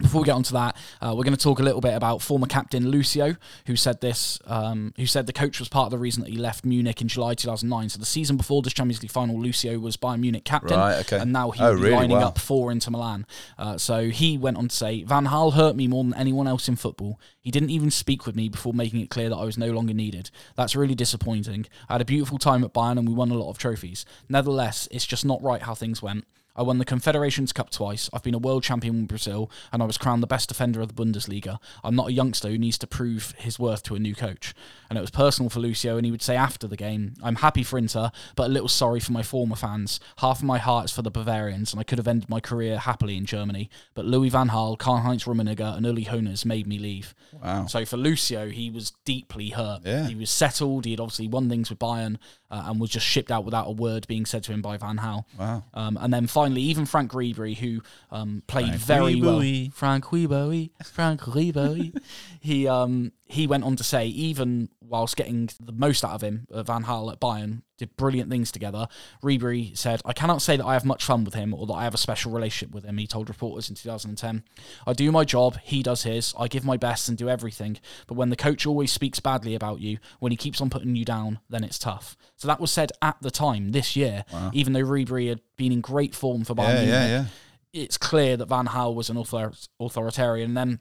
before 0.00 0.22
we 0.22 0.26
get 0.26 0.32
onto 0.34 0.52
that, 0.54 0.76
uh, 1.00 1.14
we're 1.16 1.24
going 1.24 1.36
to 1.36 1.42
talk 1.42 1.58
a 1.60 1.62
little 1.62 1.80
bit 1.80 1.94
about 1.94 2.22
former 2.22 2.46
captain 2.46 2.88
Lucio, 2.88 3.36
who 3.66 3.76
said 3.76 4.00
this, 4.00 4.38
um, 4.46 4.92
who 4.96 5.06
said 5.06 5.26
the 5.26 5.32
coach 5.32 5.58
was 5.60 5.68
part 5.68 5.86
of 5.86 5.90
the 5.90 5.98
reason 5.98 6.22
that 6.24 6.30
he 6.30 6.36
left 6.38 6.64
Munich 6.64 7.00
in 7.00 7.08
July 7.08 7.34
2009. 7.34 7.88
So 7.90 7.98
the 7.98 8.06
season 8.06 8.36
before 8.36 8.62
the 8.62 8.70
Champions 8.70 9.02
League 9.02 9.10
final, 9.10 9.40
Lucio 9.40 9.78
was 9.78 9.96
Bayern 9.96 10.20
Munich 10.20 10.44
captain, 10.44 10.78
Right, 10.78 10.98
okay. 11.00 11.18
and 11.18 11.32
now 11.32 11.50
he's 11.50 11.60
Oh, 11.62 11.72
really? 11.72 11.90
lining 11.90 12.16
Wow. 12.18 12.28
up 12.28 12.38
for 12.38 12.72
Inter 12.72 12.90
Milan. 12.90 13.26
Uh, 13.58 13.76
so 13.78 14.08
he 14.10 14.36
went 14.38 14.56
on 14.56 14.68
to 14.68 14.74
say, 14.76 15.02
Van 15.04 15.26
Gaal 15.26 15.52
hurt 15.54 15.76
me 15.76 15.86
more 15.86 16.02
than 16.04 16.14
anyone 16.14 16.46
else 16.46 16.68
in 16.68 16.76
football. 16.76 17.20
He 17.40 17.50
didn't 17.50 17.70
even 17.70 17.90
speak 17.90 18.26
with 18.26 18.36
me 18.36 18.48
before 18.48 18.74
making 18.74 19.00
it 19.00 19.10
clear 19.10 19.28
that 19.28 19.36
I 19.36 19.44
was 19.44 19.56
no 19.58 19.70
longer 19.70 19.94
needed. 19.94 20.30
That's 20.56 20.76
really 20.76 20.94
disappointing. 20.94 21.66
I 21.88 21.94
had 21.94 22.00
a 22.00 22.04
beautiful 22.04 22.38
time 22.38 22.64
at 22.64 22.72
Bayern 22.74 22.98
and 22.98 23.08
we 23.08 23.14
won 23.14 23.30
a 23.30 23.34
lot 23.34 23.50
of 23.50 23.58
trophies. 23.58 24.04
Nevertheless, 24.28 24.88
it's 24.90 25.06
just 25.06 25.24
not 25.24 25.42
right 25.42 25.62
how 25.62 25.74
things 25.74 26.02
went. 26.02 26.26
I 26.60 26.62
won 26.62 26.76
the 26.76 26.84
Confederations 26.84 27.54
Cup 27.54 27.70
twice. 27.70 28.10
I've 28.12 28.22
been 28.22 28.34
a 28.34 28.38
world 28.38 28.62
champion 28.62 28.94
in 28.94 29.06
Brazil, 29.06 29.50
and 29.72 29.82
I 29.82 29.86
was 29.86 29.96
crowned 29.96 30.22
the 30.22 30.26
best 30.26 30.50
defender 30.50 30.82
of 30.82 30.94
the 30.94 30.94
Bundesliga. 31.02 31.58
I'm 31.82 31.96
not 31.96 32.08
a 32.08 32.12
youngster 32.12 32.50
who 32.50 32.58
needs 32.58 32.76
to 32.78 32.86
prove 32.86 33.32
his 33.38 33.58
worth 33.58 33.82
to 33.84 33.94
a 33.94 33.98
new 33.98 34.14
coach. 34.14 34.52
And 34.90 34.98
it 34.98 35.00
was 35.00 35.10
personal 35.10 35.48
for 35.48 35.60
Lucio, 35.60 35.96
and 35.96 36.04
he 36.04 36.10
would 36.10 36.20
say 36.20 36.36
after 36.36 36.68
the 36.68 36.76
game, 36.76 37.14
I'm 37.22 37.36
happy 37.36 37.62
for 37.62 37.78
Inter, 37.78 38.10
but 38.36 38.48
a 38.48 38.52
little 38.52 38.68
sorry 38.68 39.00
for 39.00 39.12
my 39.12 39.22
former 39.22 39.56
fans. 39.56 40.00
Half 40.18 40.40
of 40.40 40.44
my 40.44 40.58
heart 40.58 40.84
is 40.84 40.92
for 40.92 41.00
the 41.00 41.10
Bavarians, 41.10 41.72
and 41.72 41.80
I 41.80 41.82
could 41.82 41.96
have 41.96 42.06
ended 42.06 42.28
my 42.28 42.40
career 42.40 42.76
happily 42.76 43.16
in 43.16 43.24
Germany. 43.24 43.70
But 43.94 44.04
Louis 44.04 44.28
van 44.28 44.50
Gaal, 44.50 44.78
Karl-Heinz 44.78 45.24
Rummenigge, 45.24 45.60
and 45.60 45.86
Uli 45.86 46.04
Hoeneß 46.04 46.44
made 46.44 46.66
me 46.66 46.78
leave. 46.78 47.14
Wow. 47.42 47.64
So 47.68 47.86
for 47.86 47.96
Lucio, 47.96 48.50
he 48.50 48.68
was 48.68 48.92
deeply 49.06 49.48
hurt. 49.48 49.80
Yeah. 49.86 50.08
He 50.08 50.14
was 50.14 50.28
settled. 50.28 50.84
He 50.84 50.90
had 50.90 51.00
obviously 51.00 51.26
won 51.26 51.48
things 51.48 51.70
with 51.70 51.78
Bayern 51.78 52.18
uh, 52.50 52.64
and 52.66 52.78
was 52.78 52.90
just 52.90 53.06
shipped 53.06 53.30
out 53.30 53.46
without 53.46 53.66
a 53.66 53.72
word 53.72 54.06
being 54.08 54.26
said 54.26 54.42
to 54.42 54.52
him 54.52 54.60
by 54.60 54.76
Van 54.76 54.98
Gaal. 54.98 55.24
Wow. 55.38 55.64
Um, 55.72 55.96
and 55.98 56.12
then 56.12 56.26
finally, 56.26 56.49
even 56.58 56.86
Frank 56.86 57.12
Ribery, 57.12 57.56
who 57.56 57.82
um, 58.10 58.42
played 58.46 58.66
Frank 58.66 58.80
very 58.80 59.20
well. 59.20 59.40
Frank 59.72 60.04
Ribery. 60.06 60.70
Frank 60.84 61.20
Ribery. 61.22 61.96
he 62.40 62.66
um, 62.68 63.12
he 63.26 63.46
went 63.46 63.64
on 63.64 63.76
to 63.76 63.84
say, 63.84 64.06
even 64.06 64.68
whilst 64.80 65.16
getting 65.16 65.48
the 65.60 65.72
most 65.72 66.04
out 66.04 66.12
of 66.12 66.22
him, 66.22 66.46
uh, 66.52 66.62
Van 66.62 66.84
Gaal 66.84 67.12
at 67.12 67.20
Bayern 67.20 67.62
did 67.80 67.96
brilliant 67.96 68.30
things 68.30 68.52
together. 68.52 68.86
Ribery 69.22 69.76
said, 69.76 70.00
I 70.04 70.12
cannot 70.12 70.42
say 70.42 70.56
that 70.56 70.64
I 70.64 70.74
have 70.74 70.84
much 70.84 71.04
fun 71.04 71.24
with 71.24 71.34
him 71.34 71.52
or 71.52 71.66
that 71.66 71.72
I 71.72 71.84
have 71.84 71.94
a 71.94 71.98
special 71.98 72.30
relationship 72.30 72.72
with 72.74 72.84
him, 72.84 72.98
he 72.98 73.06
told 73.06 73.28
reporters 73.28 73.68
in 73.68 73.74
2010. 73.74 74.44
I 74.86 74.92
do 74.92 75.10
my 75.10 75.24
job, 75.24 75.58
he 75.62 75.82
does 75.82 76.04
his, 76.04 76.32
I 76.38 76.46
give 76.46 76.64
my 76.64 76.76
best 76.76 77.08
and 77.08 77.18
do 77.18 77.28
everything. 77.28 77.78
But 78.06 78.14
when 78.14 78.30
the 78.30 78.36
coach 78.36 78.66
always 78.66 78.92
speaks 78.92 79.18
badly 79.18 79.54
about 79.54 79.80
you, 79.80 79.98
when 80.20 80.30
he 80.30 80.36
keeps 80.36 80.60
on 80.60 80.70
putting 80.70 80.94
you 80.94 81.04
down, 81.04 81.40
then 81.48 81.64
it's 81.64 81.78
tough. 81.78 82.16
So 82.36 82.46
that 82.48 82.60
was 82.60 82.70
said 82.70 82.92
at 83.02 83.16
the 83.20 83.30
time 83.30 83.72
this 83.72 83.96
year, 83.96 84.24
even 84.52 84.72
though 84.74 84.80
Ribery 84.84 85.28
had 85.28 85.40
been 85.56 85.72
in 85.72 85.80
great 85.80 86.14
form 86.14 86.44
for 86.44 86.54
Bayern 86.54 86.68
Yeah, 86.68 86.74
Munich 86.74 86.88
yeah, 86.90 87.06
yeah. 87.08 87.24
it's 87.72 87.98
clear 87.98 88.36
that 88.36 88.48
Van 88.48 88.66
Gaal 88.66 88.94
was 88.94 89.10
an 89.10 89.16
author- 89.16 89.52
authoritarian. 89.80 90.50
And 90.50 90.56
then, 90.56 90.80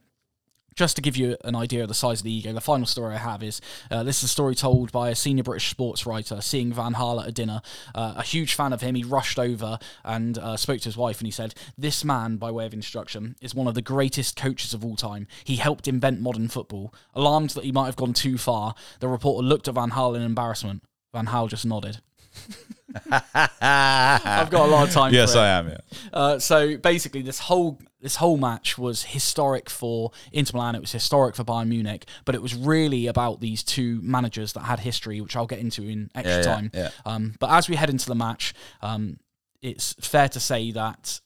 just 0.80 0.96
to 0.96 1.02
give 1.02 1.18
you 1.18 1.36
an 1.44 1.58
idea 1.58 1.82
of 1.82 1.90
the 1.90 1.94
size 1.94 2.22
of 2.22 2.24
the 2.24 2.32
ego, 2.32 2.54
the 2.54 2.62
final 2.62 2.86
story 2.86 3.14
I 3.14 3.18
have 3.18 3.44
is 3.44 3.60
uh, 3.92 4.02
this 4.04 4.20
is 4.20 4.24
a 4.24 4.28
story 4.30 4.56
told 4.56 4.94
by 4.94 5.10
a 5.10 5.16
senior 5.16 5.44
British 5.44 5.70
sports 5.70 6.06
writer 6.06 6.40
seeing 6.40 6.72
Van 6.72 6.94
Gaal 6.94 7.22
at 7.22 7.28
a 7.28 7.34
dinner. 7.34 7.62
Uh, 7.94 8.14
a 8.16 8.24
huge 8.24 8.54
fan 8.54 8.72
of 8.72 8.80
him, 8.80 8.96
he 8.96 9.04
rushed 9.04 9.38
over 9.38 9.78
and 10.06 10.38
uh, 10.38 10.56
spoke 10.56 10.80
to 10.80 10.86
his 10.86 10.96
wife, 10.96 11.20
and 11.20 11.28
he 11.28 11.32
said, 11.32 11.54
"This 11.78 12.06
man, 12.06 12.38
by 12.38 12.50
way 12.50 12.66
of 12.66 12.74
instruction, 12.74 13.36
is 13.42 13.54
one 13.54 13.68
of 13.68 13.76
the 13.76 13.82
greatest 13.82 14.38
coaches 14.38 14.74
of 14.74 14.86
all 14.86 14.96
time. 14.96 15.28
He 15.44 15.58
helped 15.58 15.86
invent 15.86 16.22
modern 16.22 16.48
football." 16.48 16.94
Alarmed 17.14 17.50
that 17.52 17.66
he 17.66 17.74
might 17.74 17.88
have 17.88 17.98
gone 17.98 18.14
too 18.14 18.38
far, 18.38 18.74
the 19.02 19.10
reporter 19.10 19.46
looked 19.46 19.68
at 19.68 19.76
Van 19.76 19.90
Gaal 19.90 20.16
in 20.16 20.22
embarrassment. 20.22 20.82
Van 21.14 21.26
Gaal 21.26 21.50
just 21.50 21.66
nodded. 21.66 22.00
I've 23.12 24.50
got 24.50 24.54
a 24.54 24.72
lot 24.72 24.88
of 24.88 24.94
time. 24.94 25.14
Yes. 25.14 25.36
I 25.36 25.50
am. 25.50 25.68
Yeah. 25.68 25.78
Uh, 26.14 26.40
so 26.40 26.78
basically, 26.78 27.22
this 27.22 27.40
whole 27.40 27.80
this 28.02 28.16
whole 28.18 28.38
match 28.38 28.78
was 28.78 29.04
historic 29.04 29.70
for 29.70 30.12
Inter 30.32 30.58
Milan. 30.58 30.76
It 30.76 30.82
was 30.82 30.92
historic 30.92 31.36
for 31.36 31.44
Bayern 31.44 31.68
Munich, 31.68 32.06
but 32.26 32.34
it 32.36 32.42
was 32.42 32.56
really 32.56 33.08
about 33.08 33.42
these 33.42 33.64
two 33.64 34.00
managers 34.02 34.54
that 34.54 34.62
had 34.62 34.80
history, 34.80 35.20
which 35.22 35.36
I'll 35.36 35.46
get 35.48 35.60
into 35.60 35.84
in 35.84 36.10
extra 36.16 36.32
Yeah, 36.32 36.38
yeah, 36.38 36.44
time. 36.44 36.72
yeah. 36.74 36.90
Um, 37.06 37.36
but 37.40 37.50
as 37.50 37.68
we 37.68 37.76
head 37.76 37.90
into 37.90 38.08
the 38.08 38.16
match, 38.16 38.54
um, 38.82 39.18
it's 39.62 39.94
fair 40.00 40.30
to 40.30 40.40
say 40.40 40.72
that 40.72 41.20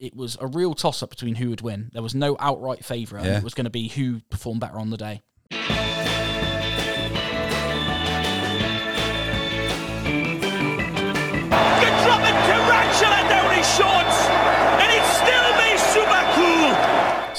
it 0.00 0.16
was 0.16 0.36
a 0.40 0.46
real 0.46 0.74
toss 0.74 1.02
up 1.02 1.10
between 1.10 1.34
who 1.36 1.50
would 1.50 1.60
win. 1.60 1.90
There 1.92 2.02
was 2.02 2.14
no 2.14 2.36
outright 2.40 2.84
favourite. 2.84 3.26
It 3.26 3.44
was 3.44 3.54
going 3.54 3.64
to 3.64 3.70
be 3.70 3.88
who 3.88 4.20
performed 4.30 4.60
better 4.60 4.78
on 4.78 4.90
the 4.90 4.96
day. 4.96 6.23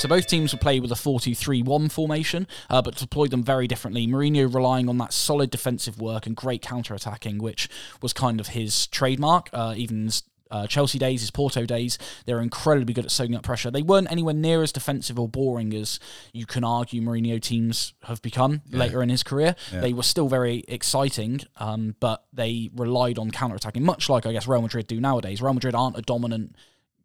So 0.06 0.10
both 0.10 0.28
teams 0.28 0.52
will 0.52 0.60
play 0.60 0.80
with 0.80 0.92
a 0.92 0.96
4-2-3-1 0.96 1.92
formation, 1.92 2.48
uh, 2.70 2.80
but 2.80 2.96
deployed 2.96 3.32
them 3.32 3.42
very 3.42 3.68
differently. 3.68 4.06
Mourinho 4.06 4.54
relying 4.54 4.88
on 4.88 5.00
that 5.00 5.12
solid 5.12 5.50
defensive 5.50 6.00
work 6.00 6.28
and 6.28 6.36
great 6.36 6.62
counter-attacking, 6.62 7.40
which 7.40 7.68
was 8.04 8.14
kind 8.14 8.40
of 8.40 8.50
his 8.50 8.86
trademark, 8.86 9.50
uh, 9.52 9.74
even 9.76 10.12
uh, 10.52 10.68
Chelsea 10.68 11.00
days, 11.00 11.22
his 11.22 11.32
Porto 11.32 11.66
days, 11.66 11.98
they 12.28 12.36
were 12.36 12.42
incredibly 12.42 12.94
good 12.94 13.06
at 13.06 13.10
soaking 13.10 13.36
up 13.36 13.42
pressure. 13.42 13.72
They 13.72 13.82
weren't 13.82 14.12
anywhere 14.12 14.36
near 14.36 14.62
as 14.62 14.72
defensive 14.72 15.20
or 15.20 15.28
boring 15.28 15.74
as 15.74 16.00
you 16.34 16.46
can 16.46 16.64
argue 16.64 17.02
Mourinho 17.02 17.42
teams 17.42 17.96
have 18.04 18.22
become 18.22 18.62
later 18.70 19.02
in 19.02 19.10
his 19.10 19.24
career. 19.24 19.56
They 19.82 19.92
were 19.92 20.04
still 20.04 20.28
very 20.28 20.64
exciting, 20.68 21.42
um, 21.58 21.96
but 22.00 22.26
they 22.32 22.70
relied 22.76 23.18
on 23.18 23.32
counter 23.32 23.56
attacking, 23.56 23.84
much 23.84 24.08
like 24.08 24.28
I 24.28 24.34
guess 24.34 24.48
Real 24.48 24.62
Madrid 24.62 24.86
do 24.86 25.02
nowadays. 25.02 25.42
Real 25.42 25.56
Madrid 25.56 25.74
aren't 25.74 25.98
a 25.98 26.04
dominant 26.04 26.56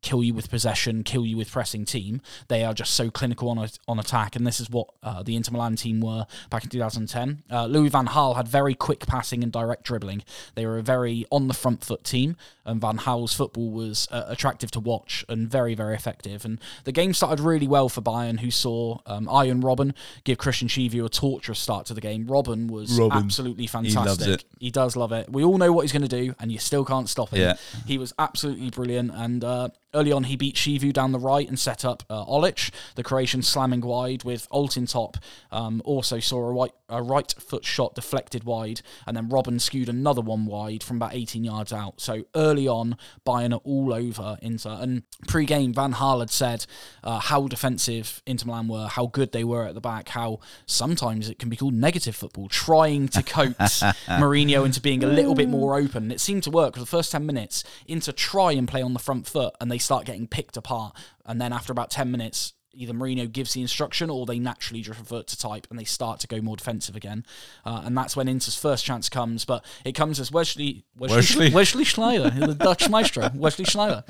kill 0.03 0.23
you 0.23 0.35
with 0.35 0.51
possession, 0.51 1.03
kill 1.05 1.27
you 1.27 1.37
with 1.37 1.51
pressing 1.51 1.85
team. 1.85 2.21
They 2.49 2.65
are 2.65 2.75
just 2.75 2.95
so 2.95 3.11
clinical 3.11 3.49
on 3.51 3.59
a, 3.59 3.69
on 3.87 3.99
attack, 3.99 4.37
and 4.37 4.47
this 4.47 4.61
is 4.61 4.71
what 4.71 4.89
uh, 5.03 5.23
the 5.23 5.37
Inter 5.37 5.53
Milan 5.53 5.77
team 5.77 6.01
were 6.01 6.27
back 6.49 6.65
in 6.65 6.71
2010. 6.71 7.43
Uh, 7.51 7.67
Louis 7.67 7.89
van 7.89 8.07
Gaal 8.07 8.37
had 8.37 8.49
very 8.49 8.75
quick 8.75 9.07
passing 9.07 9.43
and 9.43 9.53
direct 9.53 9.85
dribbling. 9.85 10.23
They 10.55 10.67
were 10.67 10.79
a 10.79 10.83
very 10.83 11.27
on 11.31 11.49
the 11.49 11.55
front 11.55 11.85
foot 11.85 12.05
team, 12.05 12.37
and 12.65 12.81
Van 12.81 12.99
Gaal's 12.99 13.35
football 13.35 13.71
was 13.71 14.09
uh, 14.11 14.25
attractive 14.29 14.71
to 14.73 14.81
watch 14.81 15.25
and 15.29 15.51
very 15.51 15.75
very 15.75 15.95
effective. 15.95 16.45
And 16.45 16.61
the 16.85 16.93
game 16.93 17.13
started 17.13 17.41
really 17.41 17.69
well 17.69 17.89
for 17.89 18.01
Bayern, 18.01 18.41
who 18.41 18.51
saw 18.51 18.99
um, 19.07 19.29
Arjen 19.29 19.63
Robben 19.63 19.95
give 20.25 20.39
Cristian 20.39 20.69
Chivu 20.69 21.05
a 21.05 21.09
torturous 21.09 21.59
start 21.59 21.87
to 21.87 21.95
the 21.95 22.01
game. 22.01 22.27
Robben 22.27 22.71
was 22.71 22.99
Robben. 22.99 23.13
absolutely 23.13 23.69
loves 23.73 23.95
fantastic. 23.95 24.29
it. 24.29 24.45
He 24.59 24.71
does 24.71 24.97
love 24.97 25.13
it. 25.13 25.31
We 25.31 25.45
all 25.45 25.59
know 25.59 25.73
what 25.73 25.83
he's 25.83 25.93
going 25.93 26.07
to 26.07 26.09
do, 26.09 26.35
and 26.41 26.51
you 26.51 26.59
still 26.59 26.85
can't 26.85 27.09
stop 27.09 27.31
him. 27.31 27.41
Yeah. 27.41 27.55
He 27.87 27.99
was 27.99 28.13
absolutely 28.19 28.71
brilliant. 28.71 29.13
And 29.15 29.45
uh, 29.45 29.69
early 29.95 30.13
on, 30.13 30.25
he 30.25 30.37
beat 30.37 30.55
Chivu 30.55 30.93
down 30.93 31.13
the 31.13 31.19
right 31.19 31.49
and 31.49 31.59
set 31.59 31.85
up 31.85 32.03
uh, 32.09 32.25
Olic, 32.25 32.71
the 32.95 33.03
Croatian 33.03 33.43
slamming 33.43 33.81
wide 33.81 34.25
with 34.25 34.49
Altintop. 34.51 35.17
Um, 35.51 35.83
also 35.85 36.21
saw 36.21 36.39
a 36.39 36.53
right, 36.53 36.73
a 36.91 37.03
right 37.03 37.33
foot 37.39 37.65
shot 37.65 37.95
deflected 37.95 38.45
wide, 38.45 38.83
and 39.07 39.17
then 39.17 39.29
Robben 39.29 39.61
skewed 39.61 39.89
another 39.89 40.21
one 40.21 40.47
wide 40.47 40.83
from 40.83 40.97
about 40.97 41.15
18 41.15 41.45
yards 41.45 41.73
out. 41.73 42.01
So 42.01 42.25
early 42.35 42.67
on, 42.69 42.97
Bayern 43.27 43.55
are 43.55 43.61
all 43.65 43.95
over 43.95 44.37
Inter. 44.43 44.79
And 44.81 45.03
pre 45.29 45.45
game, 45.45 45.73
Van 45.73 45.95
Gaal 45.95 46.21
had 46.21 46.31
said 46.31 46.67
uh, 47.03 47.21
how 47.21 47.47
defensive 47.49 48.23
Inter 48.27 48.47
Milan 48.47 48.69
were, 48.69 48.89
how 48.89 49.07
good 49.07 49.33
they 49.33 49.45
were 49.45 49.67
at 49.67 49.75
the 49.75 49.81
back, 49.81 50.11
how 50.11 50.41
sometimes 50.67 51.29
it 51.29 51.39
can 51.39 51.49
be 51.49 51.57
called 51.57 51.75
negative 51.75 52.17
football, 52.17 52.49
trying 52.49 53.09
to 53.09 53.23
coax 53.23 53.83
Mourinho 54.07 54.65
into 54.65 54.81
being 54.81 55.03
a 55.03 55.09
little 55.09 55.35
bit 55.35 55.49
more 55.49 55.77
open. 55.77 56.05
And 56.05 56.13
it 56.13 56.21
seemed 56.21 56.43
to 56.45 56.51
work 56.51 56.75
for 56.75 56.81
the 56.81 56.87
first 56.87 57.13
10 57.13 57.25
minutes. 57.25 57.65
Inter 57.87 58.13
try 58.13 58.53
and 58.53 58.67
play 58.69 58.83
on 58.83 58.93
the 58.93 58.99
front 58.99 59.27
foot, 59.27 59.55
and 59.61 59.71
they 59.71 59.79
start 59.79 60.05
getting 60.05 60.27
picked 60.27 60.57
apart. 60.57 60.97
And 61.25 61.41
then 61.41 61.53
after 61.53 61.73
about 61.73 61.91
10 61.91 62.11
minutes, 62.11 62.55
either 62.73 62.93
Mourinho 62.93 63.31
gives 63.31 63.53
the 63.53 63.61
instruction 63.61 64.11
or 64.11 64.27
they 64.27 64.39
naturally 64.39 64.83
just 64.83 64.99
revert 64.99 65.27
to 65.29 65.39
type 65.39 65.67
and 65.71 65.79
they 65.79 65.85
start 65.85 66.21
to 66.21 66.27
go 66.27 66.41
more 66.41 66.57
defensive 66.57 66.97
again. 66.97 67.25
Uh, 67.65 67.83
and 67.85 67.97
that's 67.97 68.17
when 68.17 68.29
Inter's 68.29 68.57
first 68.57 68.85
chance 68.85 69.09
comes. 69.09 69.45
But 69.45 69.65
it 69.85 69.93
comes 69.93 70.21
as 70.21 70.31
Wesley 70.31 70.85
Wesley, 70.97 71.17
Wesley. 71.17 71.51
Wesley 71.51 71.85
Sneijder, 71.85 72.47
the 72.47 72.55
Dutch 72.55 72.89
maestro, 72.89 73.31
Wesley 73.35 73.65
Sneijder. 73.65 74.05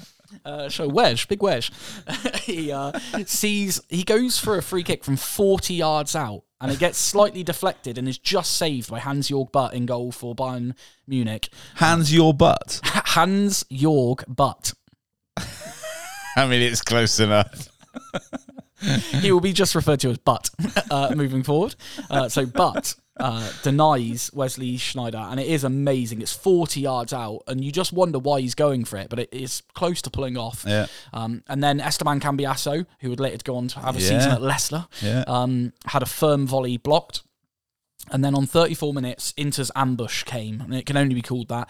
Uh, 0.45 0.69
so 0.69 0.89
Wedge, 0.89 1.27
big 1.29 1.43
Wedge. 1.43 1.73
he 2.43 2.71
uh, 2.71 2.99
sees 3.27 3.81
he 3.89 4.03
goes 4.05 4.39
for 4.39 4.57
a 4.57 4.63
free 4.63 4.83
kick 4.83 5.05
from 5.05 5.17
40 5.17 5.75
yards 5.75 6.15
out, 6.15 6.43
and 6.61 6.71
it 6.71 6.79
gets 6.79 6.99
slightly 6.99 7.43
deflected 7.43 7.99
and 7.99 8.09
is 8.09 8.19
just 8.19 8.57
saved 8.57 8.91
by 8.91 9.01
Hans 9.01 9.31
Jorg 9.31 9.51
Butt 9.53 9.75
in 9.75 9.87
goal 9.87 10.13
for 10.13 10.35
Bayern 10.35 10.75
Munich. 11.07 11.49
Hands 11.77 12.13
your 12.15 12.33
butt. 12.33 12.81
Hans 12.85 13.65
Jorg 13.65 14.25
Butt. 14.29 14.73
I 16.37 16.47
mean, 16.47 16.63
it's 16.63 16.83
close 16.83 17.19
enough. 17.19 17.69
He 19.21 19.31
will 19.31 19.41
be 19.41 19.53
just 19.53 19.75
referred 19.75 20.01
to 20.01 20.11
as 20.11 20.19
Butt 20.19 20.49
uh, 20.91 21.13
moving 21.15 21.43
forward. 21.43 21.75
Uh, 22.09 22.31
so 22.31 22.47
Butt 22.47 22.95
uh, 23.19 23.51
denies 23.63 24.31
Wesley 24.33 24.79
Sneijder, 24.79 25.31
and 25.31 25.39
it 25.39 25.47
is 25.47 25.65
amazing. 25.65 26.23
It's 26.23 26.33
40 26.33 26.81
yards 26.81 27.13
out, 27.13 27.43
and 27.47 27.63
you 27.63 27.73
just 27.73 27.93
wonder 27.93 28.19
why 28.19 28.41
he's 28.41 28.55
going 28.55 28.87
for 28.87 28.97
it, 28.97 29.11
but 29.11 29.19
it 29.19 29.29
is 29.33 29.63
close 29.75 30.01
to 30.03 30.11
pulling 30.11 30.39
off. 30.39 30.65
Yeah. 30.67 30.87
Um, 31.13 31.43
and 31.47 31.63
then 31.63 31.79
Esteban 31.81 32.21
Cambiasso, 32.21 32.87
who 33.01 33.11
would 33.11 33.21
later 33.21 33.37
go 33.45 33.57
on 33.57 33.69
to 33.69 33.81
have 33.81 33.97
a 33.97 34.01
Yeah. 34.01 34.09
season 34.09 34.31
at 34.33 34.41
Leicester, 34.43 34.87
Yeah. 35.03 35.25
um, 35.27 35.75
had 35.85 36.03
a 36.03 36.07
firm 36.07 36.47
volley 36.47 36.79
blocked. 36.79 37.23
And 38.11 38.25
then 38.25 38.35
on 38.35 38.47
34 38.47 38.95
minutes, 38.95 39.35
Inter's 39.37 39.71
ambush 39.77 40.23
came, 40.25 40.63
and 40.63 40.75
it 40.75 40.87
can 40.87 40.97
only 40.97 41.15
be 41.15 41.23
called 41.23 41.49
that. 41.49 41.69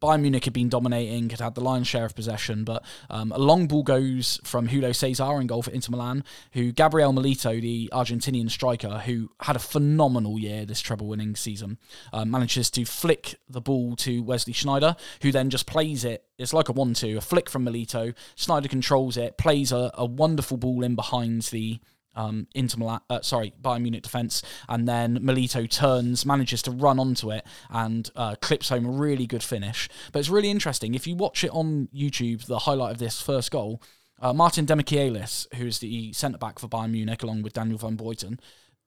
Bayern 0.00 0.22
Munich 0.22 0.44
had 0.44 0.52
been 0.52 0.68
dominating, 0.68 1.30
had 1.30 1.40
had 1.40 1.54
the 1.54 1.60
lion's 1.60 1.88
share 1.88 2.04
of 2.04 2.14
possession, 2.14 2.64
but 2.64 2.84
um, 3.10 3.32
a 3.32 3.38
long 3.38 3.66
ball 3.66 3.82
goes 3.82 4.40
from 4.44 4.68
Julio 4.68 4.92
Cesar 4.92 5.40
in 5.40 5.46
goal 5.46 5.62
for 5.62 5.70
Inter 5.70 5.90
Milan, 5.90 6.24
who 6.52 6.72
Gabriel 6.72 7.12
Milito, 7.12 7.60
the 7.60 7.90
Argentinian 7.92 8.50
striker, 8.50 8.98
who 9.00 9.30
had 9.40 9.56
a 9.56 9.60
phenomenal 9.60 10.38
year 10.38 10.64
this 10.64 10.80
treble-winning 10.80 11.36
season, 11.36 11.78
uh, 12.12 12.24
manages 12.24 12.70
to 12.70 12.84
flick 12.84 13.36
the 13.48 13.60
ball 13.60 13.96
to 13.96 14.22
Wesley 14.22 14.52
Sneijder, 14.52 14.98
who 15.22 15.32
then 15.32 15.50
just 15.50 15.66
plays 15.66 16.04
it. 16.04 16.24
It's 16.38 16.52
like 16.52 16.68
a 16.68 16.72
one-two, 16.72 17.18
a 17.18 17.20
flick 17.20 17.50
from 17.50 17.64
Milito. 17.64 18.14
Sneijder 18.36 18.70
controls 18.70 19.16
it, 19.16 19.38
plays 19.38 19.72
a, 19.72 19.90
a 19.94 20.04
wonderful 20.04 20.56
ball 20.56 20.84
in 20.84 20.94
behind 20.94 21.42
the 21.42 21.80
um, 22.18 22.48
Inter 22.54 22.78
Milan, 22.78 23.00
uh, 23.08 23.20
sorry, 23.22 23.54
Bayern 23.62 23.82
Munich 23.82 24.02
defense, 24.02 24.42
and 24.68 24.88
then 24.88 25.18
Milito 25.20 25.70
turns, 25.70 26.26
manages 26.26 26.60
to 26.62 26.70
run 26.70 26.98
onto 26.98 27.30
it 27.30 27.46
and 27.70 28.10
uh, 28.16 28.34
clips 28.40 28.68
home 28.68 28.84
a 28.84 28.90
really 28.90 29.26
good 29.26 29.42
finish. 29.42 29.88
But 30.12 30.18
it's 30.18 30.28
really 30.28 30.50
interesting 30.50 30.94
if 30.94 31.06
you 31.06 31.14
watch 31.14 31.44
it 31.44 31.50
on 31.52 31.88
YouTube. 31.94 32.46
The 32.46 32.60
highlight 32.60 32.92
of 32.92 32.98
this 32.98 33.22
first 33.22 33.50
goal, 33.50 33.80
uh, 34.20 34.32
Martin 34.32 34.66
Demichelis, 34.66 35.46
who's 35.54 35.78
the 35.78 36.12
centre 36.12 36.38
back 36.38 36.58
for 36.58 36.68
Bayern 36.68 36.90
Munich, 36.90 37.22
along 37.22 37.42
with 37.42 37.52
Daniel 37.52 37.78
van 37.78 37.96
Buyten, 37.96 38.40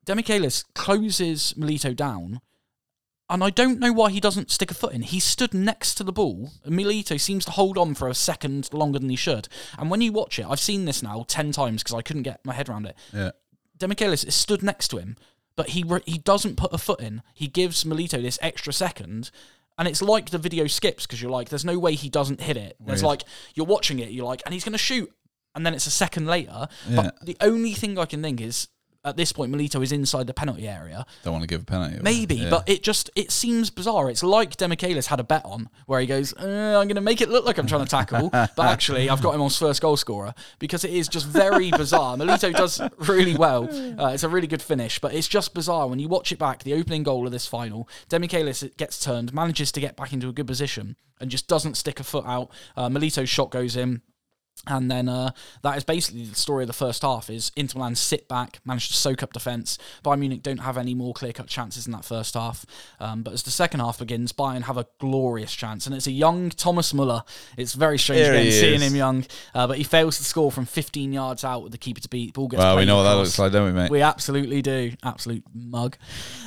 Demichelis 0.06 0.66
closes 0.76 1.54
Milito 1.58 1.96
down. 1.96 2.42
And 3.32 3.42
I 3.46 3.50
don't 3.50 3.80
know 3.80 3.94
why 3.94 4.12
he 4.12 4.20
doesn't 4.20 4.52
stick 4.52 4.72
a 4.72 4.74
foot 4.74 4.92
in. 4.92 5.04
He 5.04 5.22
stood 5.22 5.54
next 5.54 5.96
to 5.96 6.04
the 6.04 6.12
ball. 6.12 6.52
Milito 6.68 7.18
seems 7.18 7.46
to 7.46 7.52
hold 7.52 7.78
on 7.78 7.96
for 7.96 8.10
a 8.10 8.14
second 8.14 8.72
longer 8.74 9.00
than 9.00 9.10
he 9.10 9.16
should. 9.16 9.48
And 9.80 9.90
when 9.90 10.02
you 10.02 10.12
watch 10.12 10.38
it, 10.38 10.46
I've 10.46 10.60
seen 10.60 10.84
this 10.84 11.02
now 11.02 11.24
10 11.26 11.54
times 11.54 11.82
because 11.82 11.96
I 11.96 12.02
couldn't 12.02 12.24
get 12.24 12.46
my 12.46 12.54
head 12.54 12.68
around 12.68 12.88
it. 12.88 12.98
Yeah. 13.14 13.32
Demichelis 13.80 14.28
is 14.28 14.36
stood 14.36 14.62
next 14.62 14.90
to 14.90 14.98
him, 14.98 15.16
but 15.56 15.70
he 15.70 15.82
re- 15.82 16.04
he 16.06 16.18
doesn't 16.18 16.58
put 16.58 16.74
a 16.74 16.78
foot 16.78 17.00
in. 17.00 17.22
He 17.34 17.48
gives 17.48 17.86
Milito 17.86 18.22
this 18.22 18.38
extra 18.42 18.74
second, 18.74 19.32
and 19.78 19.88
it's 19.88 20.02
like 20.02 20.32
the 20.32 20.38
video 20.38 20.68
skips 20.68 21.06
because 21.06 21.22
you're 21.22 21.32
like, 21.32 21.48
there's 21.48 21.66
no 21.66 21.80
way 21.80 21.96
he 21.96 22.10
doesn't 22.10 22.42
hit 22.42 22.58
it. 22.58 22.76
There's 22.86 23.02
Weird. 23.02 23.10
like 23.12 23.24
you're 23.56 23.66
watching 23.66 24.00
it, 24.00 24.10
you're 24.12 24.26
like, 24.26 24.42
and 24.46 24.54
he's 24.54 24.66
going 24.66 24.74
to 24.74 24.78
shoot, 24.78 25.10
and 25.56 25.66
then 25.66 25.74
it's 25.74 25.88
a 25.88 25.92
second 25.92 26.28
later. 26.28 26.68
Yeah. 26.90 26.96
But 26.98 27.26
the 27.26 27.38
only 27.40 27.72
thing 27.72 27.98
I 27.98 28.06
can 28.06 28.22
think 28.22 28.42
is 28.42 28.68
at 29.04 29.18
this 29.18 29.32
point, 29.32 29.52
Milito 29.52 29.82
is 29.82 29.92
inside 29.92 30.28
the 30.28 30.34
penalty 30.34 30.68
area. 30.68 31.06
Don't 31.24 31.34
want 31.34 31.44
to 31.44 31.48
give 31.48 31.62
a 31.62 31.66
penalty. 31.66 31.94
away. 31.96 32.02
Maybe, 32.04 32.36
Yeah. 32.36 32.50
but 32.52 32.70
it 32.70 32.84
just 32.84 33.10
it 33.16 33.32
seems 33.32 33.70
bizarre. 33.70 34.10
It's 34.10 34.22
like 34.24 34.58
Demichelis 34.58 35.08
had 35.08 35.20
a 35.20 35.24
bet 35.24 35.44
on 35.44 35.70
where 35.88 36.00
he 36.00 36.06
goes, 36.08 36.34
uh, 36.34 36.78
"I'm 36.80 36.88
going 36.88 36.96
to 36.96 37.02
make 37.02 37.20
it 37.22 37.30
look 37.30 37.46
like 37.46 37.58
I'm 37.58 37.66
trying 37.68 37.84
to 37.84 37.90
tackle, 37.90 38.30
but 38.32 38.60
actually 38.60 39.10
I've 39.10 39.22
got 39.22 39.34
him 39.34 39.42
on 39.42 39.50
first 39.50 39.82
goal 39.82 39.98
scorer 39.98 40.34
because 40.60 40.84
it 40.84 40.92
is 40.92 41.08
just 41.08 41.26
very 41.26 41.72
bizarre." 41.72 42.16
Milito 42.16 42.54
does 42.54 42.82
really 43.00 43.36
well. 43.36 43.64
Uh, 44.00 44.10
it's 44.14 44.24
a 44.24 44.30
really 44.30 44.48
good 44.48 44.62
finish, 44.62 45.00
but 45.00 45.14
it's 45.14 45.28
just 45.28 45.54
bizarre 45.54 45.88
when 45.88 46.00
you 46.00 46.08
watch 46.08 46.32
it 46.32 46.38
back. 46.40 46.64
The 46.64 46.74
opening 46.76 47.04
goal 47.04 47.26
of 47.26 47.32
this 47.32 47.48
final, 47.48 47.90
Demichelis 48.10 48.76
gets 48.78 49.00
turned, 49.04 49.34
manages 49.34 49.72
to 49.72 49.80
get 49.80 49.96
back 49.96 50.14
into 50.14 50.30
a 50.30 50.34
good 50.34 50.48
position, 50.48 50.96
and 51.20 51.32
just 51.32 51.48
doesn't 51.48 51.76
stick 51.76 52.00
a 52.00 52.04
foot 52.04 52.26
out. 52.28 52.52
Uh, 52.78 52.88
Milito's 52.90 53.30
shot 53.30 53.50
goes 53.52 53.76
in. 53.76 54.02
And 54.68 54.92
then 54.92 55.10
uh, 55.10 55.32
that 55.64 55.76
is 55.76 55.84
basically 55.84 56.26
the 56.26 56.36
story 56.36 56.64
of 56.64 56.68
the 56.68 56.74
first 56.74 57.02
half: 57.02 57.30
is 57.32 57.52
Inter 57.56 57.80
Milan 57.80 57.96
sit 57.96 58.28
back, 58.28 58.60
manage 58.64 58.90
to 58.90 58.94
soak 58.94 59.24
up 59.24 59.34
defence. 59.34 59.80
Bayern 60.04 60.20
Munich 60.20 60.44
don't 60.44 60.60
have 60.60 60.78
any 60.78 60.94
more 60.94 61.14
clear-cut 61.14 61.48
chances 61.48 61.88
in 61.88 61.92
that 61.94 62.06
first 62.06 62.36
half. 62.36 62.64
Um, 63.00 63.24
but 63.24 63.34
as 63.34 63.42
the 63.42 63.50
second 63.50 63.80
half 63.80 63.98
begins, 63.98 64.32
Bayern 64.32 64.64
have 64.64 64.78
a 64.78 64.86
glorious 65.00 65.54
chance, 65.54 65.88
and 65.88 65.96
it's 65.96 66.06
a 66.06 66.12
young 66.12 66.52
Thomas 66.52 66.94
Muller. 66.94 67.24
It's 67.58 67.74
very 67.74 67.98
strange 67.98 68.28
again 68.28 68.52
seeing 68.52 68.82
him 68.82 68.96
young, 68.96 69.26
uh, 69.56 69.66
but 69.66 69.78
he 69.78 69.84
fails 69.84 70.18
to 70.18 70.24
score 70.24 70.52
from 70.52 70.66
15 70.66 71.12
yards 71.12 71.44
out 71.44 71.64
with 71.64 71.72
the 71.72 71.78
keeper 71.80 72.02
to 72.02 72.10
beat. 72.10 72.34
Ball 72.34 72.48
gets 72.48 72.60
Well, 72.60 72.78
we 72.78 72.86
know 72.86 72.98
what 72.98 73.04
that 73.04 73.14
looks 73.14 73.40
like, 73.40 73.52
don't 73.52 73.66
we, 73.66 73.72
mate? 73.72 73.90
We 73.90 74.02
absolutely 74.02 74.62
do. 74.62 74.94
Absolute 75.04 75.44
mug. 75.54 75.98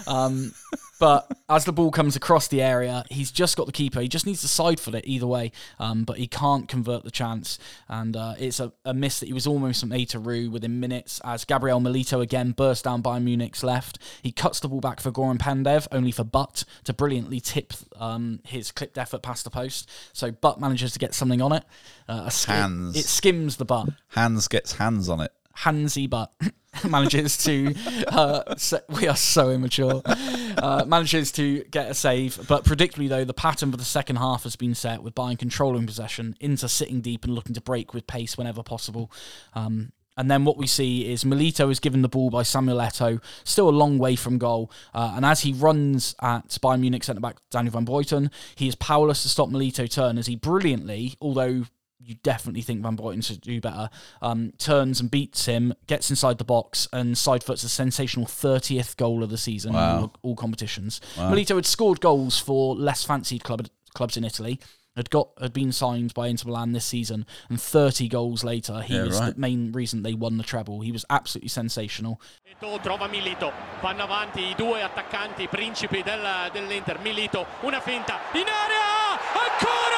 Um, 0.06 0.52
but 1.00 1.30
as 1.48 1.64
the 1.64 1.72
ball 1.72 1.90
comes 1.90 2.16
across 2.16 2.48
the 2.48 2.62
area, 2.62 3.04
he's 3.10 3.30
just 3.30 3.56
got 3.56 3.66
the 3.66 3.72
keeper. 3.72 4.00
He 4.00 4.08
just 4.08 4.26
needs 4.26 4.40
to 4.42 4.48
side 4.48 4.78
foot 4.78 4.94
it 4.94 5.04
either 5.06 5.26
way, 5.26 5.52
um, 5.78 6.04
but 6.04 6.18
he 6.18 6.26
can't 6.26 6.68
convert 6.68 7.04
the 7.04 7.10
chance. 7.10 7.58
And 7.88 8.03
uh, 8.16 8.34
it's 8.38 8.60
a, 8.60 8.72
a 8.84 8.92
miss 8.92 9.20
that 9.20 9.26
he 9.26 9.32
was 9.32 9.46
almost 9.46 9.80
from 9.80 9.92
A 9.92 10.04
to 10.06 10.18
Roo 10.18 10.50
within 10.50 10.80
minutes 10.80 11.20
as 11.24 11.44
Gabriel 11.44 11.80
Milito 11.80 12.20
again 12.20 12.52
burst 12.52 12.84
down 12.84 13.00
by 13.00 13.18
Munich's 13.18 13.62
left. 13.62 13.98
He 14.22 14.32
cuts 14.32 14.60
the 14.60 14.68
ball 14.68 14.80
back 14.80 15.00
for 15.00 15.10
Goran 15.10 15.38
Pandev, 15.38 15.86
only 15.92 16.10
for 16.10 16.24
Butt 16.24 16.64
to 16.84 16.92
brilliantly 16.92 17.40
tip 17.40 17.72
um, 17.96 18.40
his 18.44 18.70
clipped 18.70 18.98
effort 18.98 19.22
past 19.22 19.44
the 19.44 19.50
post. 19.50 19.88
So 20.12 20.30
Butt 20.30 20.60
manages 20.60 20.92
to 20.92 20.98
get 20.98 21.14
something 21.14 21.40
on 21.40 21.52
it. 21.52 21.64
Uh, 22.08 22.30
Hands. 22.46 22.96
It 22.96 23.04
skims 23.04 23.56
the 23.56 23.64
butt. 23.64 23.88
Hands 24.08 24.46
gets 24.48 24.72
hands 24.72 25.08
on 25.08 25.20
it. 25.20 25.32
Hansy 25.54 26.06
Butt 26.06 26.32
manages 26.88 27.36
to. 27.38 27.74
Uh, 28.08 28.54
se- 28.56 28.82
we 28.88 29.08
are 29.08 29.16
so 29.16 29.50
immature. 29.50 30.02
Uh, 30.04 30.84
manages 30.86 31.32
to 31.32 31.64
get 31.64 31.90
a 31.90 31.94
save, 31.94 32.46
but 32.48 32.64
predictably 32.64 33.08
though, 33.08 33.24
the 33.24 33.34
pattern 33.34 33.70
for 33.70 33.76
the 33.76 33.84
second 33.84 34.16
half 34.16 34.44
has 34.44 34.56
been 34.56 34.74
set 34.74 35.02
with 35.02 35.14
Bayern 35.14 35.38
controlling 35.38 35.86
possession, 35.86 36.36
into 36.40 36.68
sitting 36.68 37.00
deep 37.00 37.24
and 37.24 37.34
looking 37.34 37.54
to 37.54 37.60
break 37.60 37.94
with 37.94 38.06
pace 38.06 38.36
whenever 38.36 38.62
possible. 38.62 39.10
Um, 39.54 39.92
and 40.16 40.30
then 40.30 40.44
what 40.44 40.56
we 40.56 40.66
see 40.66 41.10
is 41.10 41.24
Milito 41.24 41.70
is 41.70 41.80
given 41.80 42.02
the 42.02 42.08
ball 42.08 42.30
by 42.30 42.44
Samuel 42.44 42.78
Eto'o, 42.78 43.20
still 43.42 43.68
a 43.68 43.70
long 43.70 43.98
way 43.98 44.14
from 44.14 44.38
goal. 44.38 44.70
Uh, 44.92 45.14
and 45.16 45.24
as 45.24 45.40
he 45.40 45.52
runs 45.52 46.14
at 46.22 46.48
Bayern 46.62 46.80
Munich 46.80 47.02
centre 47.02 47.20
back 47.20 47.38
Daniel 47.50 47.72
van 47.72 47.86
Buyten, 47.86 48.30
he 48.54 48.68
is 48.68 48.74
powerless 48.76 49.22
to 49.22 49.28
stop 49.28 49.48
Milito 49.48 49.90
turn 49.90 50.18
as 50.18 50.26
he 50.26 50.36
brilliantly, 50.36 51.16
although 51.20 51.64
you 52.00 52.16
definitely 52.22 52.60
think 52.62 52.82
Van 52.82 52.96
Buyten 52.96 53.24
should 53.24 53.40
do 53.40 53.60
better, 53.60 53.88
um, 54.20 54.52
turns 54.58 55.00
and 55.00 55.10
beats 55.10 55.46
him, 55.46 55.72
gets 55.86 56.10
inside 56.10 56.38
the 56.38 56.44
box, 56.44 56.86
and 56.92 57.16
side 57.16 57.42
foots 57.42 57.64
a 57.64 57.68
sensational 57.68 58.26
30th 58.26 58.96
goal 58.96 59.22
of 59.22 59.30
the 59.30 59.38
season 59.38 59.72
Wow. 59.72 59.96
in 59.96 60.02
all, 60.02 60.12
all 60.22 60.36
competitions. 60.36 61.00
Milito 61.16 61.54
had 61.56 61.66
scored 61.66 62.00
goals 62.00 62.38
for 62.38 62.74
less 62.74 63.04
fancied 63.04 63.42
club, 63.44 63.66
clubs 63.94 64.16
in 64.16 64.24
Italy. 64.24 64.58
Had 64.96 65.10
got 65.10 65.30
had 65.40 65.52
been 65.52 65.72
signed 65.72 66.14
by 66.14 66.28
Inter 66.28 66.46
Milan 66.48 66.70
this 66.70 66.84
season, 66.84 67.26
and 67.48 67.60
30 67.60 68.06
goals 68.06 68.44
later, 68.44 68.80
he 68.82 68.94
Yeah, 68.94 69.02
was 69.04 69.18
right. 69.18 69.34
the 69.34 69.40
main 69.40 69.72
reason 69.72 70.02
they 70.04 70.14
won 70.14 70.36
the 70.36 70.44
treble. 70.44 70.82
He 70.82 70.92
was 70.92 71.04
absolutely 71.10 71.48
sensational. 71.48 72.20
Trova 72.60 73.08
Milito, 73.08 73.52
vanno 73.82 74.04
avanti 74.04 74.40
i 74.40 74.54
due 74.54 74.82
attaccanti 74.82 75.48
principi 75.48 76.02
del- 76.02 76.50
dell'Inter. 76.52 77.00
Milito, 77.00 77.44
una 77.64 77.80
finta 77.80 78.20
in 78.34 78.46
area, 78.46 79.18
ancora! 79.34 79.93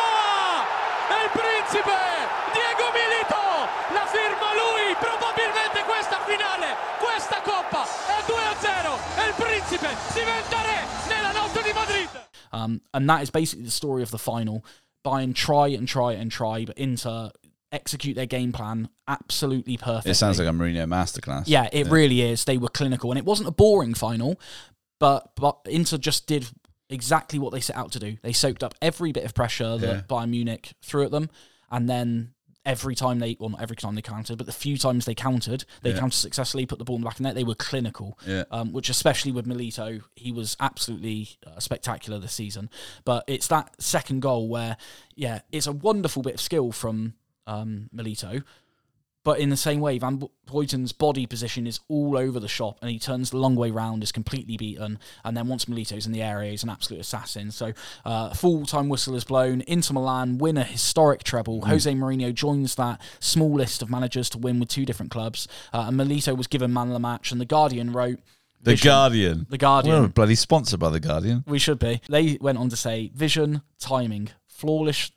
Il 1.37 1.43
principe 1.43 1.93
Diego 2.55 2.89
Milito, 2.97 3.45
la 3.93 4.07
firma 4.09 4.49
lui, 4.57 4.97
probabilmente 4.99 5.85
questa 5.85 6.19
finale, 6.25 6.75
questa 6.99 7.43
coppa 7.43 7.85
è 7.85 8.25
2-0 8.25 9.21
e 9.21 9.29
il 9.29 9.35
principe 9.35 9.89
diventa 10.15 10.63
re 10.63 10.87
nella 11.09 11.33
notte 11.33 11.63
di 11.63 11.73
Madrid. 11.75 12.09
Um, 12.53 12.81
and 12.95 13.07
that 13.11 13.21
is 13.21 13.31
basically 13.31 13.67
the 13.67 13.71
story 13.71 14.03
of 14.03 14.11
the 14.11 14.19
final. 14.19 14.65
Bayern 15.05 15.35
try 15.35 15.77
and 15.77 15.87
try 15.87 16.15
and 16.15 16.31
try, 16.31 16.65
but 16.65 16.79
Inter 16.79 17.31
execute 17.71 18.15
their 18.15 18.27
game 18.27 18.53
plan 18.53 18.89
absolutely 19.07 19.77
perfectly. 19.77 20.13
It 20.13 20.15
sounds 20.15 20.39
like 20.39 20.49
a 20.49 20.53
Mourinho 20.53 20.87
masterclass. 20.87 21.45
Yeah, 21.47 21.69
it 21.71 21.91
really 21.91 22.23
is. 22.23 22.45
They 22.45 22.57
were 22.57 22.71
clinical, 22.71 23.11
and 23.11 23.19
it 23.19 23.27
wasn't 23.27 23.49
a 23.49 23.53
boring 23.53 23.93
final, 23.93 24.41
but 24.99 25.33
but 25.35 25.59
Inter 25.67 25.99
just 25.99 26.27
did 26.27 26.47
exactly 26.89 27.39
what 27.39 27.53
they 27.53 27.61
set 27.61 27.77
out 27.77 27.93
to 27.93 27.99
do. 27.99 28.17
They 28.23 28.33
soaked 28.33 28.63
up 28.63 28.75
every 28.81 29.13
bit 29.13 29.25
of 29.25 29.35
pressure 29.35 29.77
that 29.79 29.87
Yeah. 29.97 30.01
Bayern 30.03 30.31
Munich 30.31 30.75
threw 30.83 31.05
at 31.05 31.11
them, 31.11 31.31
and 31.71 31.89
then 31.89 32.33
every 32.65 32.97
time 32.97 33.21
they, 33.21 33.37
well, 33.39 33.51
not 33.51 33.61
every 33.63 33.77
time 33.77 33.95
they 33.95 34.03
countered, 34.03 34.37
but 34.39 34.47
the 34.47 34.53
few 34.53 34.77
times 34.77 35.05
they 35.05 35.15
countered, 35.15 35.65
they 35.83 35.91
Yeah. 35.91 36.01
countered 36.01 36.15
successfully, 36.19 36.67
put 36.67 36.79
the 36.81 36.85
ball 36.85 36.97
in 36.97 37.03
the 37.03 37.05
back 37.07 37.15
of 37.15 37.19
the 37.19 37.23
net. 37.23 37.37
They 37.37 37.45
were 37.45 37.55
clinical, 37.55 38.19
Yeah. 38.27 38.43
um, 38.51 38.73
which 38.73 38.89
especially 38.91 39.31
with 39.31 39.47
Milito, 39.47 40.03
he 40.17 40.33
was 40.33 40.57
absolutely 40.59 41.29
uh, 41.47 41.61
spectacular 41.61 42.19
this 42.19 42.33
season. 42.33 42.69
But 43.05 43.23
it's 43.29 43.47
that 43.49 43.81
second 43.81 44.21
goal 44.21 44.49
where, 44.49 44.77
yeah, 45.15 45.43
it's 45.53 45.69
a 45.69 45.73
wonderful 45.73 46.23
bit 46.23 46.35
of 46.35 46.41
skill 46.41 46.73
from 46.73 47.15
um, 47.47 47.89
Milito. 47.95 48.43
But 49.27 49.41
in 49.41 49.51
the 49.51 49.57
same 49.57 49.81
way, 49.81 49.99
Van 49.99 50.23
Buyten's 50.47 50.93
body 50.93 51.27
position 51.27 51.67
is 51.67 51.81
all 51.89 52.17
over 52.17 52.39
the 52.39 52.47
shop, 52.47 52.79
and 52.81 52.89
he 52.89 53.01
turns 53.01 53.31
the 53.31 53.39
long 53.39 53.57
way 53.57 53.73
round, 53.73 54.05
is 54.05 54.13
completely 54.13 54.57
beaten, 54.57 55.01
and 55.25 55.37
then 55.37 55.49
once 55.49 55.65
Milito's 55.65 56.07
in 56.07 56.13
the 56.13 56.23
area, 56.23 56.53
he's 56.53 56.63
an 56.63 56.71
absolute 56.71 57.01
assassin. 57.01 57.51
So, 57.51 57.73
uh, 58.05 58.33
full 58.35 58.67
time 58.67 58.89
whistle 58.89 59.17
is 59.17 59.25
blown. 59.25 59.63
Inter 59.67 59.95
Milan 59.95 60.39
win 60.39 60.57
a 60.57 60.63
historic 60.63 61.25
treble. 61.25 61.63
Jose 61.63 61.93
Mourinho 61.93 62.33
joins 62.33 62.77
that 62.77 63.01
small 63.19 63.53
list 63.53 63.83
of 63.83 63.91
managers 63.91 64.31
to 64.31 64.39
win 64.39 64.61
with 64.61 64.69
two 64.69 64.85
different 64.87 65.11
clubs, 65.11 65.49
uh, 65.73 65.87
and 65.89 65.99
Milito 65.99 66.37
was 66.37 66.47
given 66.47 66.73
man 66.73 66.87
of 66.87 66.93
the 66.93 67.01
match. 67.01 67.33
And 67.33 67.41
the 67.41 67.47
Guardian 67.47 67.93
wrote, 67.93 68.21
The 68.63 68.71
Vision- 68.71 68.89
Guardian. 68.91 69.47
The 69.51 69.59
Guardian. 69.59 70.03
We're 70.03 70.07
bloody 70.09 70.37
sponsored 70.37 70.79
by 70.79 70.91
The 70.91 71.01
Guardian. 71.01 71.43
We 71.49 71.59
should 71.59 71.81
be. 71.81 72.01
They 72.09 72.39
went 72.41 72.59
on 72.59 72.69
to 72.69 72.77
say, 72.77 73.11
vision, 73.13 73.63
timing, 73.81 74.29
flawless. 74.47 75.11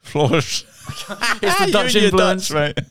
Flawless. 0.00 0.64
It's 1.42 1.58
the 1.66 1.70
Dutch 1.72 1.94
influence. 1.94 2.50
mate. 2.50 2.78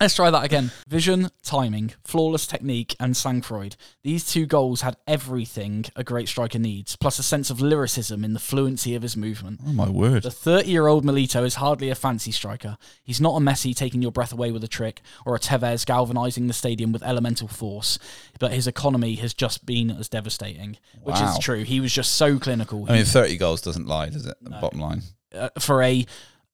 Let's 0.00 0.14
try 0.14 0.30
that 0.30 0.44
again. 0.44 0.70
Vision, 0.88 1.30
timing, 1.42 1.92
flawless 2.04 2.46
technique, 2.46 2.94
and 2.98 3.14
Sangfroid. 3.14 3.76
These 4.02 4.24
two 4.24 4.46
goals 4.46 4.80
had 4.82 4.96
everything 5.06 5.84
a 5.96 6.04
great 6.04 6.28
striker 6.28 6.58
needs, 6.58 6.96
plus 6.96 7.18
a 7.18 7.22
sense 7.22 7.50
of 7.50 7.60
lyricism 7.60 8.24
in 8.24 8.32
the 8.32 8.38
fluency 8.40 8.94
of 8.94 9.02
his 9.02 9.16
movement. 9.16 9.60
Oh, 9.66 9.72
my 9.72 9.88
word. 9.88 10.24
The 10.24 10.30
30 10.30 10.68
year 10.70 10.86
old 10.86 11.04
Milito 11.04 11.44
is 11.44 11.56
hardly 11.56 11.88
a 11.90 11.94
fancy 11.94 12.32
striker. 12.32 12.76
He's 13.02 13.20
not 13.20 13.36
a 13.36 13.40
Messi 13.40 13.74
taking 13.74 14.02
your 14.02 14.12
breath 14.12 14.32
away 14.32 14.50
with 14.52 14.64
a 14.64 14.68
trick, 14.68 15.00
or 15.24 15.34
a 15.34 15.40
Tevez 15.40 15.86
galvanising 15.86 16.46
the 16.48 16.52
stadium 16.52 16.92
with 16.92 17.02
elemental 17.02 17.48
force, 17.48 17.98
but 18.38 18.52
his 18.52 18.66
economy 18.66 19.14
has 19.16 19.34
just 19.34 19.64
been 19.66 19.90
as 19.90 20.08
devastating, 20.08 20.76
which 21.02 21.16
Wow. 21.16 21.32
is 21.32 21.38
true. 21.38 21.62
He 21.64 21.80
was 21.80 21.92
just 21.92 22.12
so 22.14 22.38
clinical. 22.38 22.86
I 22.88 22.94
mean, 22.96 23.04
30 23.04 23.36
goals 23.36 23.60
doesn't 23.62 23.86
lie, 23.86 24.08
does 24.10 24.26
it? 24.26 24.36
The 24.42 24.50
bottom 24.50 24.80
line. 24.80 25.02
uh, 25.34 25.48
for 25.58 25.82
a 25.82 26.04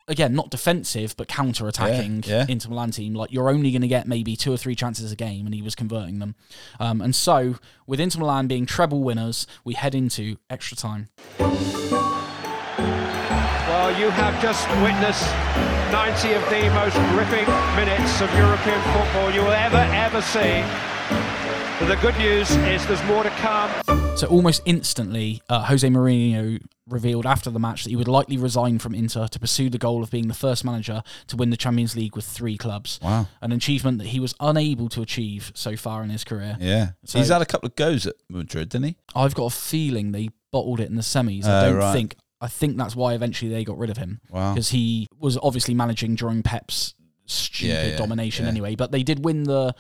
again 0.09 0.35
not 0.35 0.51
defensive 0.51 1.15
but 1.17 1.29
counter 1.29 1.69
attacking 1.69 2.23
Yeah, 2.27 2.39
yeah. 2.39 2.47
Inter 2.49 2.71
Milan 2.71 2.91
team. 2.91 3.15
Like 3.15 3.31
you're 3.33 3.49
only 3.51 3.71
going 3.71 3.83
to 3.83 3.89
get 3.89 4.09
maybe 4.09 4.35
two 4.37 4.53
or 4.53 4.57
three 4.57 4.75
chances 4.75 5.13
a 5.13 5.17
game, 5.17 5.47
and 5.47 5.55
he 5.55 5.63
was 5.63 5.75
converting 5.75 6.19
them. 6.19 6.35
Um, 6.81 7.01
and 7.01 7.15
so 7.15 7.57
with 7.87 8.01
Inter 8.01 8.21
Milan 8.21 8.47
being 8.49 8.67
treble 8.67 9.03
winners, 9.03 9.47
we 9.65 9.75
head 9.75 9.95
into 9.95 10.37
extra 10.51 10.77
time. 10.77 11.09
Well, 13.69 13.99
you 13.99 14.11
have 14.11 14.41
just 14.43 14.69
witnessed 14.83 15.29
90 15.93 16.33
of 16.35 16.43
the 16.51 16.69
most 16.75 16.97
gripping 17.13 17.47
minutes 17.77 18.21
of 18.21 18.33
European 18.35 18.81
football 18.93 19.31
you 19.31 19.43
will 19.43 19.53
ever, 19.53 19.87
ever 19.93 20.21
see. 20.23 20.65
But 21.79 21.87
the 21.87 21.97
good 22.03 22.17
news 22.19 22.51
is 22.57 22.87
there's 22.87 23.03
more 23.05 23.23
to 23.23 23.31
come. 23.31 23.71
So 24.19 24.27
almost 24.27 24.63
instantly, 24.65 25.43
uh, 25.49 25.63
Jose 25.67 25.87
Mourinho 25.87 26.61
revealed 26.89 27.25
after 27.25 27.51
the 27.51 27.61
match 27.61 27.85
that 27.85 27.91
he 27.91 27.95
would 27.97 28.09
likely 28.09 28.37
resign 28.37 28.81
from 28.81 28.93
Inter 28.93 29.29
to 29.29 29.39
pursue 29.39 29.71
the 29.71 29.79
goal 29.79 30.03
of 30.03 30.11
being 30.11 30.27
the 30.27 30.35
first 30.35 30.65
manager 30.65 31.05
to 31.29 31.37
win 31.37 31.51
the 31.51 31.57
Champions 31.57 31.95
League 31.95 32.17
with 32.17 32.25
three 32.25 32.57
clubs. 32.59 32.99
Wow. 33.01 33.29
An 33.41 33.53
achievement 33.53 33.99
that 33.99 34.09
he 34.09 34.19
was 34.19 34.35
unable 34.41 34.89
to 34.89 35.03
achieve 35.03 35.53
so 35.55 35.77
far 35.77 36.03
in 36.03 36.11
his 36.11 36.25
career. 36.25 36.57
Yeah. 36.59 36.91
So- 37.05 37.19
He's 37.21 37.29
had 37.29 37.43
a 37.43 37.47
couple 37.47 37.69
of 37.69 37.77
goes 37.77 38.07
at 38.09 38.17
Madrid, 38.29 38.71
didn't 38.71 38.87
he? 38.87 38.97
I've 39.15 39.37
got 39.37 39.53
a 39.53 39.57
feeling 39.57 40.11
they 40.11 40.31
bottled 40.51 40.81
it 40.81 40.89
in 40.91 40.97
the 40.97 41.03
semis. 41.03 41.45
I 41.45 41.67
Oh, 41.67 41.69
don't 41.71 41.77
right. 41.79 41.93
think. 41.93 42.17
I 42.41 42.49
think 42.49 42.77
that's 42.77 42.97
why 42.97 43.15
eventually 43.15 43.53
they 43.53 43.63
got 43.65 43.79
rid 43.79 43.91
of 43.91 43.99
him. 43.99 44.21
Wow. 44.31 44.55
Because 44.55 44.71
he 44.71 45.07
was 45.21 45.39
obviously 45.41 45.75
managing 45.75 46.17
during 46.17 46.43
Pep's 46.43 46.95
stupid 47.27 47.69
Yeah, 47.73 47.87
yeah, 47.91 47.97
domination 47.97 48.47
yeah. 48.47 48.51
anyway. 48.51 48.75
But 48.75 48.91
they 48.91 49.05
did 49.05 49.25
win 49.25 49.45
the. 49.45 49.75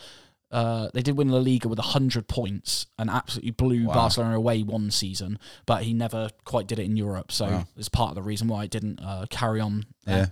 Uh, 0.50 0.88
they 0.94 1.02
did 1.02 1.16
win 1.16 1.28
La 1.28 1.38
Liga 1.38 1.68
with 1.68 1.78
hundred 1.78 2.26
points 2.26 2.86
and 2.98 3.10
absolutely 3.10 3.50
blew 3.50 3.86
Wow. 3.86 3.94
Barcelona 3.94 4.36
away 4.36 4.62
one 4.62 4.90
season, 4.90 5.38
but 5.66 5.82
he 5.82 5.92
never 5.92 6.30
quite 6.44 6.66
did 6.66 6.78
it 6.78 6.84
in 6.86 6.96
Europe. 6.96 7.30
So 7.32 7.46
Wow. 7.46 7.66
it's 7.76 7.88
part 7.90 8.10
of 8.10 8.14
the 8.14 8.22
reason 8.22 8.48
why 8.48 8.64
it 8.64 8.70
didn't 8.70 9.00
uh, 9.00 9.26
carry 9.28 9.60
on. 9.60 9.84
there. 10.06 10.16
Yeah. 10.18 10.26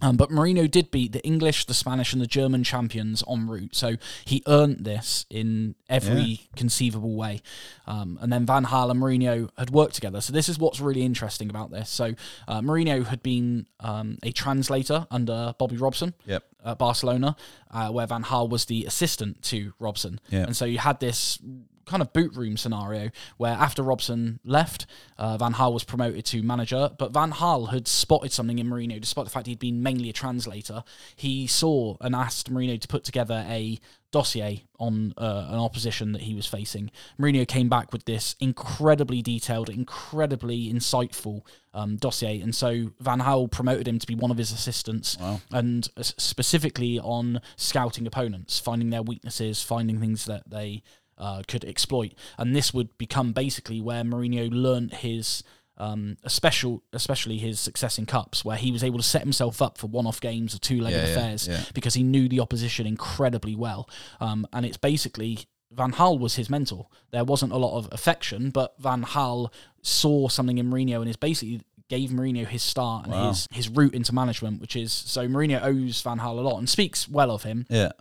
Um, 0.00 0.16
but 0.16 0.30
Mourinho 0.30 0.68
did 0.68 0.90
beat 0.90 1.12
the 1.12 1.22
English, 1.22 1.66
the 1.66 1.74
Spanish, 1.74 2.12
and 2.12 2.20
the 2.20 2.26
German 2.26 2.64
champions 2.64 3.22
en 3.28 3.46
route. 3.46 3.76
So 3.76 3.96
he 4.24 4.42
earned 4.48 4.84
this 4.84 5.26
in 5.30 5.76
every 5.88 6.48
conceivable 6.56 7.14
way. 7.14 7.40
Um, 7.86 8.18
and 8.20 8.32
then 8.32 8.44
Van 8.44 8.64
Gaal 8.64 8.90
and 8.90 9.00
Mourinho 9.00 9.50
had 9.56 9.70
worked 9.70 9.94
together. 9.94 10.20
So 10.20 10.32
this 10.32 10.48
is 10.48 10.58
what's 10.58 10.80
really 10.80 11.02
interesting 11.02 11.48
about 11.50 11.70
this. 11.70 11.88
So 11.88 12.14
uh, 12.48 12.60
Mourinho 12.62 13.06
had 13.06 13.22
been 13.22 13.66
um, 13.78 14.18
a 14.24 14.32
translator 14.32 15.06
under 15.10 15.54
Bobby 15.58 15.76
Robson 15.76 16.14
Yep. 16.26 16.44
at 16.64 16.78
Barcelona, 16.78 17.36
uh, 17.70 17.90
where 17.90 18.06
Van 18.06 18.24
Gaal 18.24 18.48
was 18.48 18.64
the 18.64 18.84
assistant 18.86 19.42
to 19.42 19.72
Robson. 19.78 20.18
Yeah. 20.30 20.44
And 20.44 20.56
so 20.56 20.64
you 20.64 20.78
had 20.78 20.98
this 20.98 21.38
kind 21.86 22.02
of 22.02 22.12
boot 22.12 22.34
room 22.34 22.56
scenario 22.56 23.10
where 23.36 23.52
after 23.52 23.82
Robson 23.82 24.40
left, 24.44 24.86
uh, 25.18 25.36
Van 25.36 25.52
Gaal 25.54 25.72
was 25.72 25.84
promoted 25.84 26.24
to 26.26 26.42
manager, 26.42 26.90
but 26.98 27.12
Van 27.12 27.32
Gaal 27.32 27.70
had 27.70 27.86
spotted 27.88 28.32
something 28.32 28.58
in 28.58 28.68
Mourinho, 28.68 29.00
despite 29.00 29.24
the 29.24 29.30
fact 29.30 29.46
he'd 29.46 29.58
been 29.58 29.82
mainly 29.82 30.08
a 30.08 30.12
translator. 30.12 30.84
He 31.16 31.46
saw 31.46 31.96
and 32.00 32.14
asked 32.14 32.52
Mourinho 32.52 32.80
to 32.80 32.88
put 32.88 33.04
together 33.04 33.44
a 33.48 33.78
dossier 34.10 34.64
on 34.78 35.14
uh, 35.16 35.46
an 35.48 35.58
opposition 35.58 36.12
that 36.12 36.20
he 36.22 36.34
was 36.34 36.46
facing. 36.46 36.90
Mourinho 37.18 37.48
came 37.48 37.70
back 37.70 37.92
with 37.94 38.04
this 38.04 38.36
incredibly 38.40 39.22
detailed, 39.22 39.70
incredibly 39.70 40.70
insightful 40.70 41.40
um, 41.72 41.96
dossier, 41.96 42.40
and 42.40 42.54
so 42.54 42.90
Van 43.00 43.20
Gaal 43.20 43.50
promoted 43.50 43.88
him 43.88 43.98
to 43.98 44.06
be 44.06 44.14
one 44.14 44.30
of 44.30 44.36
his 44.36 44.52
assistants, 44.52 45.16
and 45.50 45.88
s- 45.96 46.14
specifically 46.18 46.98
on 46.98 47.40
scouting 47.56 48.06
opponents, 48.06 48.58
finding 48.58 48.90
their 48.90 49.02
weaknesses, 49.02 49.62
finding 49.62 49.98
things 49.98 50.26
that 50.26 50.42
they 50.50 50.82
uh, 51.22 51.42
could 51.48 51.64
exploit, 51.64 52.12
and 52.38 52.54
this 52.54 52.74
would 52.74 52.90
become 52.98 53.32
basically 53.32 53.80
where 53.80 54.02
Mourinho 54.04 54.50
learnt 54.52 54.94
his. 54.94 55.42
Um, 55.78 56.18
a 56.22 56.28
special, 56.30 56.82
especially 56.92 57.38
his 57.38 57.58
success 57.58 57.98
in 57.98 58.04
cups, 58.06 58.44
where 58.44 58.58
he 58.58 58.70
was 58.70 58.84
able 58.84 58.98
to 58.98 59.02
set 59.02 59.22
himself 59.22 59.62
up 59.62 59.78
for 59.78 59.86
one-off 59.88 60.20
games 60.20 60.54
or 60.54 60.58
two-legged 60.58 60.96
Yeah, 60.96 61.06
yeah, 61.06 61.12
affairs 61.12 61.48
yeah. 61.48 61.64
because 61.74 61.94
he 61.94 62.02
knew 62.04 62.28
the 62.28 62.40
opposition 62.40 62.86
incredibly 62.86 63.56
well. 63.56 63.88
Um, 64.20 64.46
and 64.52 64.66
it's 64.66 64.76
basically 64.76 65.38
Van 65.72 65.90
Gaal 65.92 66.20
was 66.20 66.36
his 66.36 66.50
mentor. 66.50 66.86
There 67.10 67.24
wasn't 67.24 67.52
a 67.52 67.56
lot 67.56 67.76
of 67.78 67.88
affection, 67.90 68.50
but 68.50 68.74
Van 68.78 69.02
Gaal 69.02 69.50
saw 69.80 70.28
something 70.28 70.58
in 70.58 70.70
Mourinho 70.70 71.00
and 71.00 71.08
is 71.08 71.16
basically 71.16 71.62
gave 71.88 72.10
Mourinho 72.10 72.46
his 72.46 72.62
start 72.62 73.04
and 73.06 73.12
Wow. 73.14 73.28
his 73.30 73.48
his 73.50 73.68
route 73.68 73.94
into 73.94 74.14
management, 74.14 74.60
which 74.60 74.76
is 74.76 74.92
so 74.92 75.26
Mourinho 75.26 75.60
owes 75.64 76.00
Van 76.02 76.18
Gaal 76.18 76.38
a 76.38 76.42
lot 76.42 76.58
and 76.58 76.68
speaks 76.68 77.08
well 77.08 77.30
of 77.30 77.42
him 77.44 77.66
Yeah. 77.70 77.92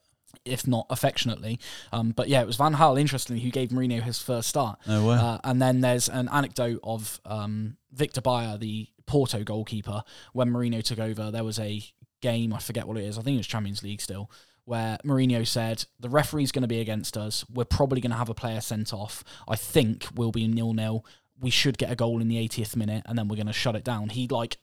If 0.45 0.67
not 0.67 0.85
affectionately. 0.89 1.59
Um, 1.91 2.11
but 2.11 2.27
yeah, 2.27 2.41
it 2.41 2.47
was 2.47 2.55
Van 2.55 2.73
Gaal, 2.73 2.99
interestingly, 2.99 3.41
who 3.41 3.51
gave 3.51 3.69
Mourinho 3.69 4.01
his 4.01 4.19
first 4.19 4.49
start. 4.49 4.79
No 4.87 5.07
way. 5.07 5.15
Uh, 5.15 5.37
and 5.43 5.61
then 5.61 5.81
there's 5.81 6.09
an 6.09 6.29
anecdote 6.29 6.79
of 6.83 7.19
um, 7.25 7.77
Vítor 7.95 8.21
Baía, 8.21 8.59
the 8.59 8.87
Porto 9.05 9.43
goalkeeper. 9.43 10.03
When 10.33 10.49
Mourinho 10.49 10.83
took 10.83 10.99
over, 10.99 11.31
there 11.31 11.43
was 11.43 11.59
a 11.59 11.83
game. 12.21 12.53
I 12.53 12.59
forget 12.59 12.87
what 12.87 12.97
it 12.97 13.03
is. 13.03 13.17
I 13.17 13.21
think 13.21 13.35
it 13.35 13.39
was 13.39 13.47
Champions 13.47 13.83
League 13.83 14.01
still, 14.01 14.31
where 14.65 14.97
Mourinho 15.05 15.45
said 15.45 15.85
the 15.99 16.09
referee's 16.09 16.51
going 16.51 16.61
to 16.61 16.67
be 16.67 16.79
against 16.79 17.17
us. 17.17 17.45
We're 17.49 17.65
probably 17.65 18.01
going 18.01 18.11
to 18.11 18.17
have 18.17 18.29
a 18.29 18.33
player 18.33 18.61
sent 18.61 18.93
off. 18.93 19.23
I 19.47 19.55
think 19.55 20.07
we'll 20.15 20.31
be 20.31 20.47
nil 20.47 20.73
nil. 20.73 21.05
We 21.39 21.49
should 21.49 21.77
get 21.77 21.91
a 21.91 21.95
goal 21.95 22.21
in 22.21 22.27
the 22.27 22.37
80th 22.47 22.75
minute, 22.75 23.03
and 23.07 23.17
then 23.17 23.27
we're 23.27 23.35
going 23.35 23.47
to 23.47 23.53
shut 23.53 23.75
it 23.75 23.83
down. 23.83 24.09
He 24.09 24.27
like 24.27 24.57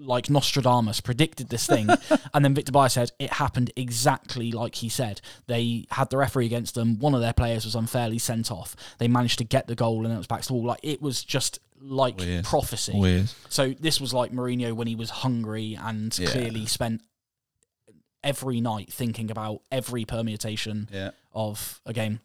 like 0.00 0.30
Nostradamus 0.30 1.00
predicted 1.00 1.48
this 1.50 1.66
thing, 1.66 1.88
and 2.34 2.44
then 2.44 2.54
Vítor 2.54 2.70
Baía 2.70 2.90
said 2.90 3.12
it 3.18 3.34
happened 3.34 3.70
exactly 3.76 4.50
like 4.50 4.76
he 4.76 4.88
said. 4.88 5.20
They 5.46 5.86
had 5.90 6.10
the 6.10 6.16
referee 6.16 6.46
against 6.46 6.74
them. 6.74 6.98
One 6.98 7.14
of 7.14 7.20
their 7.20 7.32
players 7.34 7.64
was 7.64 7.74
unfairly 7.74 8.18
sent 8.18 8.50
off. 8.50 8.74
They 8.98 9.08
managed 9.08 9.38
to 9.38 9.44
get 9.44 9.66
the 9.66 9.74
goal, 9.74 10.04
and 10.04 10.14
it 10.14 10.16
was 10.18 10.26
back 10.26 10.42
to 10.42 10.48
the 10.48 10.54
wall. 10.54 10.64
Like 10.64 10.80
it 10.82 11.02
was 11.02 11.22
just 11.22 11.58
like 11.82 12.18
Weird. 12.18 12.44
prophecy. 12.44 12.92
Weird. 12.98 13.30
So 13.48 13.74
this 13.78 14.00
was 14.00 14.12
like 14.14 14.32
Mourinho 14.32 14.72
when 14.74 14.86
he 14.86 14.94
was 14.96 15.10
hungry 15.10 15.78
and 15.80 16.16
Yeah. 16.18 16.30
clearly 16.30 16.66
spent 16.66 17.02
every 18.22 18.60
night 18.60 18.92
thinking 18.92 19.30
about 19.30 19.62
every 19.72 20.04
permutation 20.04 20.88
Yeah. 20.92 21.10
of 21.32 21.80
a 21.86 21.92
game. 21.92 22.20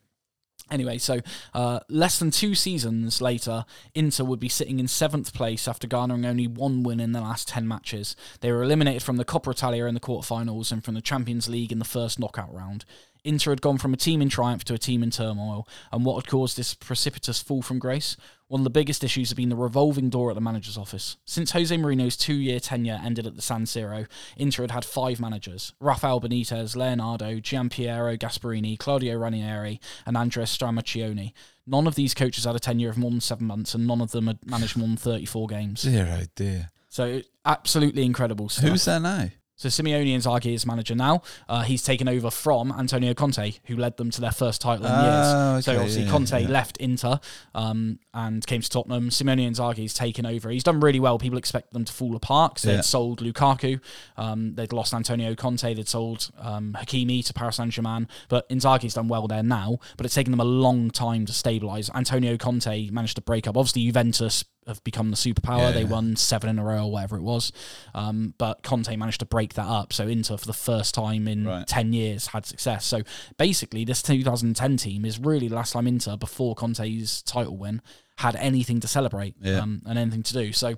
Anyway, 0.71 0.97
so 0.97 1.19
uh, 1.53 1.79
less 1.89 2.17
than 2.17 2.31
two 2.31 2.55
seasons 2.55 3.21
later, 3.21 3.65
Inter 3.93 4.23
would 4.23 4.39
be 4.39 4.49
sitting 4.49 4.79
in 4.79 4.87
seventh 4.87 5.33
place 5.33 5.67
after 5.67 5.87
garnering 5.87 6.25
only 6.25 6.47
one 6.47 6.81
win 6.81 6.99
in 6.99 7.11
the 7.11 7.21
last 7.21 7.47
10 7.47 7.67
matches. 7.67 8.15
They 8.41 8.51
were 8.51 8.63
eliminated 8.63 9.03
from 9.03 9.17
the 9.17 9.25
Coppa 9.25 9.51
Italia 9.51 9.85
in 9.85 9.93
the 9.93 9.99
quarterfinals 9.99 10.71
and 10.71 10.83
from 10.83 10.95
the 10.95 11.01
Champions 11.01 11.47
League 11.47 11.71
in 11.71 11.79
the 11.79 11.85
first 11.85 12.19
knockout 12.19 12.53
round. 12.53 12.83
Inter 13.25 13.51
had 13.51 13.61
gone 13.61 13.77
from 13.77 13.93
a 13.93 13.97
team 13.97 14.21
in 14.21 14.29
triumph 14.29 14.63
to 14.65 14.73
a 14.73 14.77
team 14.77 15.01
in 15.03 15.09
turmoil, 15.09 15.67
and 15.91 16.05
what 16.05 16.15
had 16.15 16.29
caused 16.29 16.55
this 16.57 16.73
precipitous 16.73 17.41
fall 17.41 17.61
from 17.61 17.79
grace? 17.79 18.15
One 18.47 18.61
of 18.61 18.63
the 18.63 18.69
biggest 18.69 19.03
issues 19.03 19.29
had 19.29 19.37
been 19.37 19.49
the 19.49 19.55
revolving 19.55 20.11
door 20.11 20.29
at 20.29 20.35
the 20.35 20.41
manager's 20.41 20.77
office. 20.77 21.17
Since 21.25 21.51
Jose 21.51 21.75
Mourinho's 21.75 22.15
two 22.15 22.35
year 22.35 22.59
tenure 22.59 23.01
ended 23.03 23.25
at 23.25 23.35
the 23.35 23.41
San 23.41 23.65
Siro, 23.65 24.07
Inter 24.37 24.63
had 24.63 24.71
had 24.71 24.85
five 24.85 25.19
managers 25.19 25.73
Rafael 25.79 26.21
Benitez, 26.21 26.75
Leonardo, 26.75 27.39
Giampiero 27.39 28.15
Gasperini, 28.15 28.77
Claudio 28.77 29.17
Ranieri, 29.17 29.81
and 30.05 30.15
Andrea 30.15 30.45
Stramaccioni. 30.45 31.33
None 31.65 31.87
of 31.87 31.95
these 31.95 32.13
coaches 32.13 32.45
had 32.45 32.55
a 32.55 32.59
tenure 32.59 32.91
of 32.91 32.97
more 32.97 33.09
than 33.09 33.21
seven 33.21 33.47
months, 33.47 33.73
and 33.73 33.87
none 33.87 34.01
of 34.01 34.11
them 34.11 34.27
had 34.27 34.45
managed 34.45 34.77
more 34.77 34.87
than 34.87 34.97
34 34.97 35.47
games. 35.47 35.81
Zero 35.81 36.21
dear. 36.35 36.69
So, 36.89 37.21
absolutely 37.43 38.05
incredible 38.05 38.49
stuff. 38.49 38.69
Who's 38.69 38.85
there 38.85 38.99
now? 38.99 39.29
So 39.57 39.69
Simone 39.69 40.05
Inzaghi 40.05 40.53
is 40.53 40.65
manager 40.65 40.95
now. 40.95 41.21
Uh, 41.47 41.61
he's 41.61 41.81
taken 41.81 42.09
over 42.09 42.29
from 42.29 42.73
Antonio 42.77 43.13
Conte, 43.13 43.53
who 43.67 43.77
led 43.77 43.95
them 43.95 44.11
to 44.11 44.19
their 44.19 44.31
first 44.31 44.59
title 44.59 44.85
in 44.85 44.91
Oh, 44.93 45.53
years. 45.55 45.65
So 45.65 45.75
obviously 45.77 46.03
yeah, 46.03 46.11
Conte 46.11 46.41
yeah. 46.41 46.47
left 46.49 46.75
Inter 46.77 47.19
um, 47.53 47.99
and 48.13 48.45
came 48.45 48.59
to 48.59 48.69
Tottenham. 48.69 49.09
Simone 49.11 49.37
Inzaghi's 49.37 49.93
taken 49.93 50.25
over. 50.25 50.49
He's 50.49 50.63
done 50.63 50.81
really 50.81 50.99
well. 50.99 51.17
People 51.17 51.37
expect 51.37 51.71
them 51.71 51.85
to 51.85 51.93
fall 51.93 52.17
apart 52.17 52.55
because 52.55 52.65
Yeah. 52.65 52.75
they'd 52.77 52.83
sold 52.85 53.21
Lukaku, 53.21 53.79
um, 54.17 54.55
they'd 54.55 54.73
lost 54.73 54.93
Antonio 54.93 55.33
Conte, 55.35 55.73
they'd 55.73 55.87
sold 55.87 56.31
um, 56.37 56.75
Hakimi 56.77 57.25
to 57.25 57.33
Paris 57.33 57.55
Saint 57.55 57.71
Germain. 57.71 58.09
But 58.27 58.49
Inzaghi's 58.49 58.95
done 58.95 59.07
well 59.07 59.27
there 59.27 59.43
now. 59.43 59.79
But 59.95 60.05
it's 60.05 60.15
taken 60.15 60.31
them 60.31 60.41
a 60.41 60.45
long 60.45 60.91
time 60.91 61.25
to 61.27 61.31
stabilise. 61.31 61.89
Antonio 61.95 62.35
Conte 62.35 62.89
managed 62.89 63.15
to 63.15 63.21
break 63.21 63.47
up. 63.47 63.55
Obviously 63.55 63.83
Juventus 63.85 64.43
have 64.67 64.83
become 64.83 65.11
the 65.11 65.15
superpower. 65.17 65.59
Yeah, 65.59 65.71
they 65.71 65.81
yeah. 65.83 65.89
won 65.89 66.15
seven 66.15 66.49
in 66.49 66.59
a 66.59 66.63
row 66.63 66.85
or 66.85 66.91
whatever 66.91 67.17
it 67.17 67.21
was. 67.21 67.51
Um, 67.93 68.33
but 68.37 68.63
Conte 68.63 68.95
managed 68.95 69.19
to 69.19 69.25
break 69.25 69.53
that 69.55 69.67
up. 69.67 69.93
So 69.93 70.07
Inter, 70.07 70.37
for 70.37 70.45
the 70.47 70.53
first 70.53 70.95
time 70.95 71.27
in 71.27 71.45
Right. 71.45 71.67
10 71.67 71.93
years, 71.93 72.27
had 72.27 72.45
success. 72.45 72.85
So 72.85 73.01
basically, 73.37 73.85
this 73.85 74.01
2010 74.01 74.77
team 74.77 75.05
is 75.05 75.19
really 75.19 75.47
the 75.47 75.55
last 75.55 75.73
time 75.73 75.87
Inter, 75.87 76.17
before 76.17 76.55
Conte's 76.55 77.21
title 77.21 77.57
win, 77.57 77.81
had 78.17 78.35
anything 78.37 78.79
to 78.79 78.87
celebrate 78.87 79.35
Yeah. 79.41 79.59
um, 79.59 79.81
and 79.85 79.99
anything 79.99 80.23
to 80.23 80.33
do. 80.33 80.51
So 80.53 80.75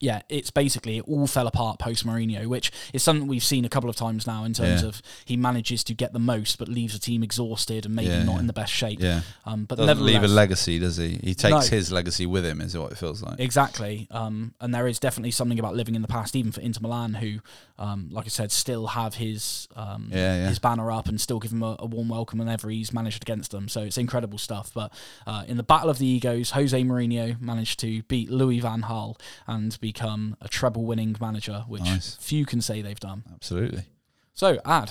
yeah, 0.00 0.22
it's 0.30 0.50
basically 0.50 0.96
it 0.98 1.04
all 1.06 1.26
fell 1.26 1.46
apart 1.46 1.78
post 1.78 2.06
Mourinho, 2.06 2.46
which 2.46 2.72
is 2.94 3.02
something 3.02 3.28
we've 3.28 3.44
seen 3.44 3.64
a 3.64 3.68
couple 3.68 3.90
of 3.90 3.96
times 3.96 4.26
now 4.26 4.44
in 4.44 4.54
terms 4.54 4.80
Yeah. 4.82 4.88
of 4.88 5.02
he 5.26 5.36
manages 5.36 5.84
to 5.84 5.94
get 5.94 6.12
the 6.14 6.18
most, 6.18 6.58
but 6.58 6.68
leaves 6.68 6.94
the 6.94 6.98
team 6.98 7.22
exhausted 7.22 7.84
and 7.84 7.94
maybe 7.94 8.08
Yeah, 8.08 8.22
not 8.24 8.34
yeah. 8.34 8.40
in 8.40 8.46
the 8.46 8.52
best 8.54 8.72
shape. 8.72 8.98
Yeah. 9.00 9.20
Um, 9.44 9.64
but 9.66 9.76
Doesn't 9.76 10.02
leave 10.04 10.22
a 10.22 10.28
legacy, 10.28 10.78
does 10.78 10.96
he? 10.96 11.20
He 11.22 11.34
takes 11.34 11.50
No. 11.70 11.76
his 11.76 11.92
legacy 11.92 12.24
with 12.26 12.46
him, 12.46 12.60
is 12.62 12.76
what 12.76 12.92
it 12.92 12.98
feels 12.98 13.22
like. 13.22 13.38
Exactly. 13.38 14.08
Um, 14.10 14.54
and 14.60 14.74
there 14.74 14.86
is 14.88 14.98
definitely 14.98 15.32
something 15.32 15.58
about 15.58 15.74
living 15.76 15.94
in 15.94 16.02
the 16.02 16.08
past, 16.08 16.34
even 16.34 16.50
for 16.50 16.62
Inter 16.62 16.80
Milan, 16.80 17.14
who, 17.14 17.40
um, 17.78 18.08
like 18.10 18.24
I 18.24 18.28
said, 18.28 18.52
still 18.52 18.86
have 18.88 19.16
his 19.16 19.68
um, 19.76 20.10
his 20.10 20.58
banner 20.58 20.90
up 20.90 21.08
and 21.08 21.20
still 21.20 21.38
give 21.38 21.52
him 21.52 21.62
a, 21.62 21.76
a 21.78 21.86
warm 21.86 22.08
welcome 22.08 22.38
whenever 22.38 22.70
he's 22.70 22.92
managed 22.92 23.22
against 23.22 23.50
them. 23.50 23.68
So 23.68 23.82
it's 23.82 23.98
incredible 23.98 24.38
stuff. 24.38 24.70
But 24.74 24.92
uh, 25.26 25.44
in 25.46 25.56
the 25.58 25.62
battle 25.62 25.90
of 25.90 25.98
the 25.98 26.06
egos, 26.06 26.50
Jose 26.52 26.82
Mourinho 26.82 27.38
managed 27.40 27.78
to 27.80 28.02
beat 28.04 28.30
Louis 28.30 28.60
Van 28.60 28.80
Gaal 28.82 29.16
and 29.46 29.78
become 29.92 30.36
a 30.40 30.48
treble-winning 30.48 31.16
manager, 31.20 31.64
which 31.68 31.82
Nice. 31.82 32.16
few 32.20 32.44
can 32.46 32.60
say 32.60 32.82
they've 32.82 33.00
done. 33.10 33.24
Absolutely. 33.34 33.84
So, 34.34 34.58
Ad. 34.64 34.90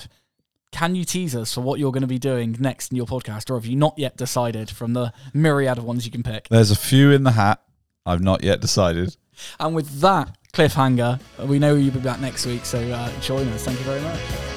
Can 0.72 0.94
you 0.94 1.04
tease 1.04 1.34
us 1.34 1.52
for 1.52 1.62
what 1.62 1.80
you're 1.80 1.90
going 1.90 2.02
to 2.02 2.14
be 2.18 2.18
doing 2.32 2.56
next 2.60 2.92
in 2.92 2.96
your 2.96 3.06
podcast, 3.06 3.50
or 3.50 3.54
have 3.58 3.66
you 3.66 3.74
not 3.74 3.94
yet 3.98 4.16
decided 4.16 4.70
from 4.70 4.92
the 4.92 5.12
myriad 5.34 5.78
of 5.78 5.84
ones 5.84 6.04
you 6.06 6.12
can 6.12 6.22
pick? 6.22 6.46
There's 6.48 6.70
a 6.70 6.76
few 6.76 7.10
in 7.10 7.24
the 7.24 7.32
hat. 7.32 7.60
I've 8.06 8.22
not 8.22 8.44
yet 8.44 8.60
decided. 8.60 9.16
And 9.58 9.74
with 9.74 10.00
that 10.00 10.36
cliffhanger, 10.52 11.18
we 11.44 11.58
know 11.58 11.74
you'll 11.74 11.94
be 11.94 12.00
back 12.00 12.20
next 12.20 12.46
week, 12.46 12.64
so 12.64 12.78
uh, 12.78 13.10
join 13.20 13.48
us. 13.48 13.64
Thank 13.64 13.78
you 13.80 13.84
very 13.84 14.00
much. 14.00 14.49